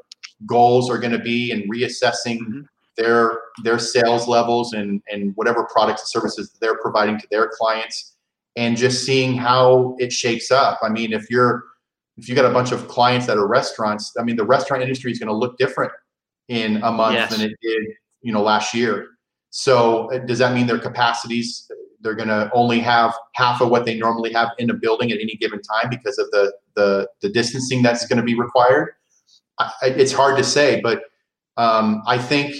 goals 0.45 0.89
are 0.89 0.97
going 0.97 1.11
to 1.11 1.19
be, 1.19 1.51
and 1.51 1.69
reassessing 1.71 2.39
mm-hmm. 2.39 2.61
Their 2.97 3.39
their 3.63 3.79
sales 3.79 4.27
levels 4.27 4.73
and 4.73 5.01
and 5.11 5.33
whatever 5.35 5.67
products 5.71 6.01
and 6.01 6.07
services 6.07 6.55
they're 6.59 6.79
providing 6.79 7.19
to 7.19 7.27
their 7.31 7.49
clients, 7.57 8.15
and 8.55 8.75
just 8.77 9.05
seeing 9.05 9.35
how 9.35 9.95
it 9.99 10.11
shakes 10.11 10.51
up. 10.51 10.79
I 10.81 10.89
mean, 10.89 11.13
if 11.13 11.29
you're 11.29 11.63
if 12.17 12.27
you 12.27 12.35
got 12.35 12.45
a 12.45 12.53
bunch 12.53 12.71
of 12.71 12.87
clients 12.87 13.27
that 13.27 13.37
are 13.37 13.47
restaurants, 13.47 14.13
I 14.19 14.23
mean, 14.23 14.35
the 14.35 14.45
restaurant 14.45 14.81
industry 14.81 15.11
is 15.11 15.19
going 15.19 15.27
to 15.27 15.35
look 15.35 15.57
different 15.57 15.91
in 16.47 16.77
a 16.77 16.91
month 16.91 17.13
yes. 17.13 17.35
than 17.35 17.41
it 17.49 17.55
did, 17.61 17.83
you 18.21 18.33
know, 18.33 18.41
last 18.41 18.73
year. 18.73 19.09
So 19.49 20.11
uh, 20.11 20.19
does 20.19 20.39
that 20.39 20.53
mean 20.53 20.67
their 20.67 20.79
capacities 20.79 21.69
they're 22.01 22.15
going 22.15 22.27
to 22.29 22.49
only 22.53 22.79
have 22.79 23.13
half 23.33 23.59
of 23.59 23.69
what 23.69 23.85
they 23.85 23.97
normally 23.97 24.31
have 24.31 24.49
in 24.59 24.69
a 24.69 24.73
building 24.73 25.11
at 25.11 25.19
any 25.19 25.35
given 25.35 25.61
time 25.61 25.89
because 25.89 26.17
of 26.17 26.29
the 26.31 26.53
the, 26.75 27.07
the 27.21 27.29
distancing 27.29 27.81
that's 27.81 28.05
going 28.07 28.17
to 28.17 28.23
be 28.23 28.35
required? 28.35 28.89
I, 29.59 29.71
it's 29.81 30.11
hard 30.11 30.37
to 30.37 30.43
say, 30.43 30.79
but 30.81 31.03
um, 31.57 32.03
I 32.05 32.19
think 32.19 32.55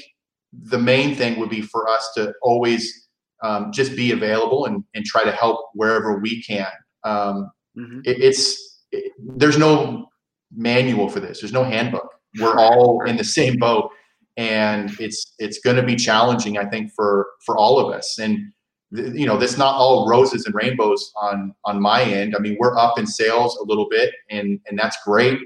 the 0.54 0.78
main 0.78 1.16
thing 1.16 1.40
would 1.40 1.50
be 1.50 1.62
for 1.62 1.88
us 1.90 2.12
to 2.16 2.34
always 2.42 3.08
um, 3.44 3.72
just 3.72 3.96
be 3.96 4.12
available 4.12 4.66
and, 4.66 4.84
and 4.96 5.06
try 5.06 5.24
to 5.24 5.32
help 5.32 5.70
wherever 5.74 6.20
we 6.20 6.42
can. 6.42 6.68
Um, 7.04 7.52
mm-hmm. 7.78 8.00
it, 8.06 8.22
it's 8.22 8.84
it, 8.92 9.12
there's 9.20 9.58
no 9.58 10.08
manual 10.56 11.10
for 11.10 11.20
this. 11.20 11.42
There's 11.42 11.54
no 11.54 11.64
handbook. 11.64 12.10
We're 12.40 12.58
all 12.58 13.04
in 13.06 13.18
the 13.18 13.24
same 13.24 13.58
boat 13.58 13.92
and 14.38 14.92
it's 15.00 15.34
it's 15.40 15.60
going 15.60 15.76
to 15.76 15.84
be 15.84 15.96
challenging 15.96 16.58
i 16.58 16.66
think 16.66 16.92
for 16.96 17.28
for 17.46 17.58
all 17.58 17.80
of 17.80 17.94
us 17.94 18.18
and 18.20 18.52
you 18.92 19.26
know 19.26 19.38
that's 19.38 19.58
not 19.58 19.76
all 19.76 20.08
roses 20.08 20.46
and 20.46 20.56
rainbows 20.56 21.12
on 21.20 21.54
on 21.66 21.82
my 21.82 22.04
end 22.04 22.36
i 22.36 22.40
mean 22.40 22.56
we're 22.60 22.78
up 22.78 22.98
in 22.98 23.06
sales 23.06 23.58
a 23.58 23.64
little 23.66 23.88
bit 23.90 24.14
and 24.30 24.60
and 24.68 24.80
that's 24.80 24.98
great 25.04 25.40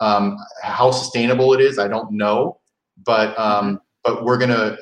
um, 0.00 0.36
how 0.62 0.90
sustainable 0.90 1.52
it 1.52 1.60
is 1.60 1.78
i 1.78 1.86
don't 1.86 2.10
know 2.10 2.58
but 3.04 3.38
um, 3.38 3.80
but 4.04 4.24
we're 4.24 4.38
gonna 4.38 4.76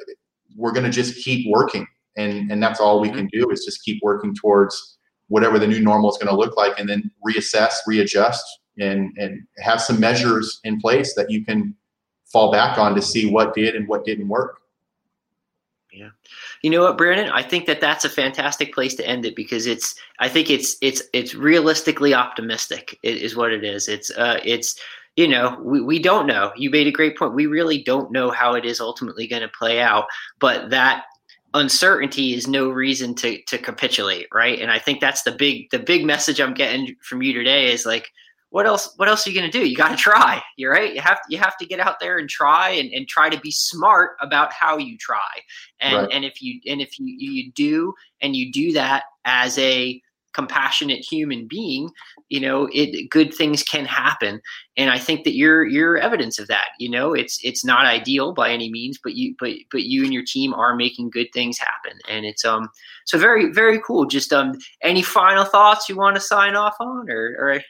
we're 0.57 0.73
gonna 0.73 0.91
just 0.91 1.23
keep 1.25 1.47
working 1.51 1.87
and 2.17 2.51
and 2.51 2.63
that's 2.63 2.81
all 2.81 3.01
we 3.01 3.11
can 3.11 3.27
do 3.29 3.51
is 3.51 3.65
just 3.65 3.85
keep 3.85 4.01
working 4.03 4.35
towards 4.35 4.97
whatever 5.29 5.59
the 5.59 5.67
new 5.67 5.81
normal 5.81 6.11
is 6.11 6.17
going 6.19 6.29
to 6.29 6.37
look 6.37 6.57
like 6.57 6.79
and 6.79 6.89
then 6.89 7.11
reassess 7.27 7.73
readjust 7.87 8.45
and 8.79 9.13
and 9.17 9.43
have 9.59 9.81
some 9.81 9.99
measures 10.01 10.61
in 10.65 10.81
place 10.81 11.15
that 11.15 11.31
you 11.31 11.45
can 11.45 11.75
fall 12.27 12.51
back 12.51 12.79
on 12.79 12.95
to 12.95 13.03
see 13.03 13.31
what 13.31 13.55
did 13.55 13.75
and 13.75 13.87
what 13.89 14.05
didn't 14.05 14.29
work. 14.29 14.59
Yeah. 15.93 16.11
You 16.63 16.71
know 16.71 16.83
what, 16.83 16.99
Brandon? 16.99 17.31
I 17.31 17.43
think 17.43 17.65
that 17.67 17.81
that's 17.81 18.05
a 18.05 18.11
fantastic 18.11 18.75
place 18.75 18.95
to 18.97 19.07
end 19.07 19.25
it 19.25 19.35
because 19.35 19.67
it's. 19.67 19.95
I 20.19 20.29
think 20.29 20.51
it's 20.51 20.77
it's 20.83 21.03
it's 21.15 21.35
realistically 21.35 22.13
optimistic. 22.13 22.99
Is 23.03 23.35
what 23.35 23.53
it 23.53 23.65
is. 23.65 23.89
It's 23.89 24.11
uh 24.11 24.39
it's 24.45 24.79
you 25.17 25.29
know 25.29 25.59
we, 25.63 25.81
we 25.81 25.99
don't 25.99 26.27
know. 26.27 26.53
You 26.57 26.71
made 26.71 26.87
a 26.87 26.93
great 26.93 27.19
point. 27.19 27.35
We 27.35 27.47
really 27.47 27.83
don't 27.83 28.13
know 28.13 28.31
how 28.31 28.55
it 28.55 28.65
is 28.65 28.81
ultimately 28.81 29.27
going 29.27 29.43
to 29.43 29.49
play 29.49 29.81
out. 29.81 30.07
But 30.39 30.71
that 30.71 31.05
uncertainty 31.55 32.35
is 32.35 32.47
no 32.47 32.69
reason 32.69 33.15
to 33.17 33.43
to 33.43 33.59
capitulate, 33.59 34.29
right? 34.33 34.61
And 34.61 34.71
I 34.71 34.79
think 34.79 35.01
that's 35.01 35.23
the 35.23 35.33
big 35.33 35.71
the 35.71 35.79
big 35.79 36.05
message 36.05 36.41
I'm 36.41 36.55
getting 36.55 36.95
from 37.03 37.23
you 37.23 37.33
today 37.33 37.73
is 37.73 37.87
like 37.87 38.11
what 38.51 38.67
else 38.67 38.95
what 38.97 39.09
else 39.09 39.27
are 39.27 39.31
you 39.31 39.39
going 39.39 39.51
to 39.51 39.59
do 39.59 39.67
you 39.67 39.77
got 39.77 39.91
to 39.91 39.97
try 39.97 40.41
you're 40.57 40.73
right 40.73 40.95
you 40.95 41.01
have 41.01 41.19
to 41.19 41.25
you 41.29 41.39
have 41.39 41.57
to 41.59 41.67
get 41.67 41.81
out 41.81 41.99
there 42.01 42.19
and 42.19 42.29
try 42.29 42.71
and, 42.71 42.91
and 42.93 43.09
try 43.09 43.29
to 43.29 43.41
be 43.41 43.51
smart 43.51 44.17
about 44.21 44.53
how 44.53 44.79
you 44.79 44.97
try 44.97 45.19
and 45.81 45.97
right. 45.97 46.09
and 46.13 46.25
if 46.25 46.41
you 46.41 46.61
and 46.67 46.81
if 46.81 46.99
you 46.99 47.07
you 47.07 47.51
do 47.53 47.93
and 48.23 48.37
you 48.37 48.51
do 48.53 48.73
that 48.73 49.05
as 49.25 49.59
a 49.59 50.01
compassionate 50.37 51.03
human 51.13 51.49
being 51.49 51.89
you 52.29 52.41
know 52.41 52.69
it 52.73 53.09
good 53.11 53.33
things 53.33 53.63
can 53.63 53.87
happen. 53.87 54.41
And 54.77 54.91
i 54.91 54.99
think 54.99 55.25
that 55.25 55.35
you're 55.35 55.65
you're 55.65 55.97
evidence 55.97 56.39
of 56.39 56.47
that 56.49 56.69
you 56.79 56.91
know? 56.91 57.15
It's 57.15 57.39
it's 57.43 57.65
not 57.65 57.87
ideal 57.99 58.35
by 58.35 58.49
any 58.51 58.69
means 58.71 59.01
but 59.03 59.15
you 59.15 59.35
but 59.41 59.53
but 59.73 59.85
you 59.93 60.05
and 60.05 60.13
your 60.13 60.27
team 60.35 60.53
are 60.55 60.77
making 60.77 61.11
good 61.11 61.31
things 61.33 61.59
happen. 61.59 61.99
And 62.09 62.27
it's 62.27 62.45
um 62.45 62.69
so 63.07 63.19
very 63.19 63.51
very 63.53 63.81
cool. 63.87 64.05
Just 64.05 64.33
um 64.33 64.49
any 64.83 65.03
final 65.03 65.45
thoughts 65.45 65.89
you 65.89 65.97
want 65.97 66.17
to 66.17 66.21
sign 66.21 66.55
off 66.55 66.77
on 66.81 67.11
or 67.11 67.37
or 67.39 67.63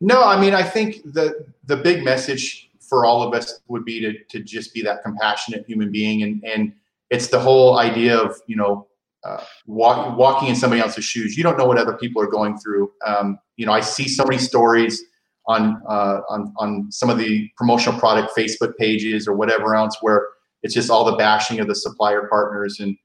no, 0.00 0.22
I 0.22 0.38
mean, 0.38 0.54
I 0.54 0.62
think 0.62 1.02
the 1.14 1.46
the 1.64 1.76
big 1.76 2.04
message 2.04 2.70
for 2.80 3.06
all 3.06 3.22
of 3.22 3.32
us 3.32 3.60
would 3.68 3.84
be 3.84 4.00
to 4.00 4.12
to 4.24 4.42
just 4.42 4.74
be 4.74 4.82
that 4.82 5.02
compassionate 5.02 5.64
human 5.66 5.90
being, 5.90 6.22
and 6.22 6.44
and 6.44 6.72
it's 7.10 7.28
the 7.28 7.40
whole 7.40 7.78
idea 7.78 8.16
of 8.16 8.40
you 8.46 8.56
know 8.56 8.86
uh, 9.24 9.42
walk, 9.66 10.16
walking 10.16 10.48
in 10.48 10.56
somebody 10.56 10.80
else's 10.80 11.04
shoes. 11.04 11.36
You 11.36 11.42
don't 11.42 11.56
know 11.56 11.64
what 11.64 11.78
other 11.78 11.96
people 11.96 12.22
are 12.22 12.26
going 12.26 12.58
through. 12.58 12.92
Um, 13.06 13.38
you 13.56 13.66
know, 13.66 13.72
I 13.72 13.80
see 13.80 14.08
so 14.08 14.24
many 14.24 14.38
stories 14.38 15.02
on 15.46 15.82
uh, 15.88 16.20
on 16.28 16.52
on 16.58 16.90
some 16.90 17.10
of 17.10 17.18
the 17.18 17.48
promotional 17.56 17.98
product 17.98 18.32
Facebook 18.36 18.76
pages 18.78 19.28
or 19.28 19.34
whatever 19.34 19.74
else 19.74 19.96
where 20.00 20.28
it's 20.62 20.74
just 20.74 20.90
all 20.90 21.04
the 21.04 21.16
bashing 21.16 21.60
of 21.60 21.66
the 21.66 21.74
supplier 21.74 22.26
partners 22.28 22.80
and 22.80 22.96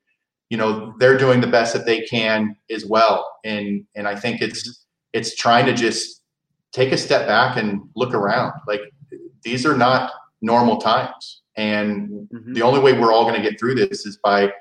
you 0.49 0.57
know 0.57 0.93
they're 0.99 1.17
doing 1.17 1.41
the 1.41 1.47
best 1.47 1.73
that 1.73 1.85
they 1.85 2.01
can 2.03 2.55
as 2.71 2.85
well 2.85 3.29
and 3.43 3.83
and 3.95 4.07
I 4.07 4.15
think 4.15 4.41
it's 4.41 4.85
it's 5.11 5.35
trying 5.35 5.65
to 5.65 5.73
just 5.73 6.21
take 6.71 6.91
a 6.91 6.97
step 6.97 7.27
back 7.27 7.57
and 7.57 7.81
look 7.95 8.13
around. 8.13 8.53
Like 8.67 8.81
these 9.43 9.65
are 9.65 9.75
not 9.75 10.11
normal 10.41 10.77
times. 10.77 11.41
And 11.55 12.09
mm-hmm. 12.09 12.53
the 12.53 12.61
only 12.61 12.79
way 12.79 12.93
we're 12.93 13.11
all 13.11 13.23
going 13.23 13.41
to 13.41 13.41
get 13.41 13.59
through 13.59 13.75
this 13.75 14.05
is 14.05 14.17
by 14.23 14.51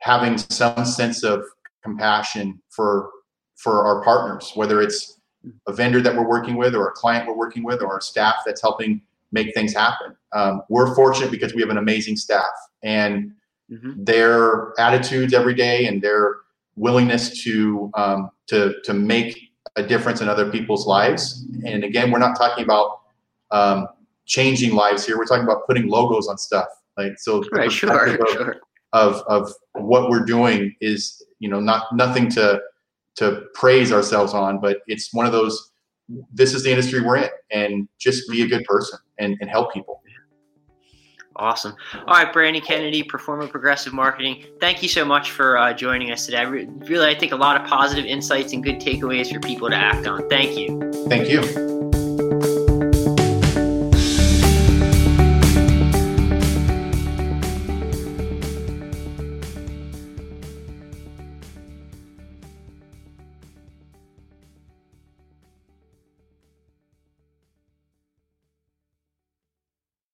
having 0.00 0.38
some 0.38 0.84
sense 0.84 1.22
of 1.22 1.44
compassion 1.82 2.60
for 2.70 3.10
for 3.56 3.84
our 3.86 4.04
partners, 4.04 4.52
whether 4.54 4.80
it's 4.80 5.20
a 5.66 5.72
vendor 5.72 6.00
that 6.00 6.14
we're 6.14 6.28
working 6.28 6.56
with 6.56 6.74
or 6.74 6.88
a 6.88 6.92
client 6.92 7.26
we're 7.26 7.36
working 7.36 7.64
with 7.64 7.82
or 7.82 7.92
our 7.92 8.00
staff 8.00 8.36
that's 8.46 8.62
helping 8.62 9.00
make 9.32 9.52
things 9.54 9.74
happen. 9.74 10.16
Um, 10.32 10.62
we're 10.68 10.94
fortunate 10.94 11.30
because 11.30 11.54
we 11.54 11.60
have 11.60 11.70
an 11.70 11.78
amazing 11.78 12.16
staff 12.16 12.50
and 12.82 13.32
mm-hmm. 13.70 14.04
their 14.04 14.78
attitudes 14.78 15.34
every 15.34 15.54
day 15.54 15.86
and 15.86 16.00
their 16.00 16.36
willingness 16.76 17.42
to 17.42 17.90
um, 17.94 18.30
to 18.46 18.74
to 18.84 18.94
make 18.94 19.38
a 19.76 19.82
difference 19.82 20.20
in 20.20 20.28
other 20.28 20.50
people's 20.50 20.86
lives. 20.86 21.44
And 21.64 21.84
again, 21.84 22.10
we're 22.10 22.18
not 22.18 22.36
talking 22.36 22.64
about 22.64 23.00
um, 23.50 23.88
changing 24.26 24.74
lives 24.74 25.06
here. 25.06 25.16
We're 25.16 25.26
talking 25.26 25.44
about 25.44 25.66
putting 25.66 25.88
logos 25.88 26.28
on 26.28 26.38
stuff. 26.38 26.68
Like 26.96 27.18
so, 27.18 27.44
right, 27.52 27.70
sure, 27.70 28.06
of, 28.06 28.28
sure. 28.30 28.56
Of 28.94 29.22
of 29.28 29.52
what 29.74 30.08
we're 30.08 30.24
doing 30.24 30.74
is 30.80 31.22
you 31.40 31.48
know 31.50 31.60
not 31.60 31.94
nothing 31.94 32.30
to 32.30 32.60
to 33.16 33.42
praise 33.54 33.92
ourselves 33.92 34.32
on, 34.32 34.60
but 34.60 34.78
it's 34.86 35.12
one 35.12 35.26
of 35.26 35.32
those. 35.32 35.72
This 36.32 36.54
is 36.54 36.62
the 36.62 36.70
industry 36.70 37.02
we're 37.02 37.18
in, 37.18 37.28
and 37.50 37.88
just 37.98 38.30
be 38.30 38.42
a 38.42 38.46
good 38.46 38.64
person 38.64 38.98
and, 39.18 39.36
and 39.42 39.50
help 39.50 39.74
people. 39.74 40.00
Awesome. 41.38 41.76
All 41.94 42.14
right, 42.14 42.32
Brandon 42.32 42.60
Kennedy, 42.60 43.04
Proforma 43.04 43.48
Progressive 43.48 43.92
Marketing. 43.92 44.44
Thank 44.60 44.82
you 44.82 44.88
so 44.88 45.04
much 45.04 45.30
for 45.30 45.56
uh, 45.56 45.72
joining 45.72 46.10
us 46.10 46.26
today. 46.26 46.38
I 46.38 46.42
re- 46.42 46.68
really, 46.80 47.06
I 47.06 47.14
think 47.14 47.30
a 47.30 47.36
lot 47.36 47.60
of 47.60 47.66
positive 47.68 48.06
insights 48.06 48.52
and 48.52 48.62
good 48.62 48.80
takeaways 48.80 49.32
for 49.32 49.38
people 49.40 49.70
to 49.70 49.76
act 49.76 50.06
on. 50.08 50.28
Thank 50.28 50.58
you. 50.58 50.92
Thank 51.08 51.28
you. 51.28 51.77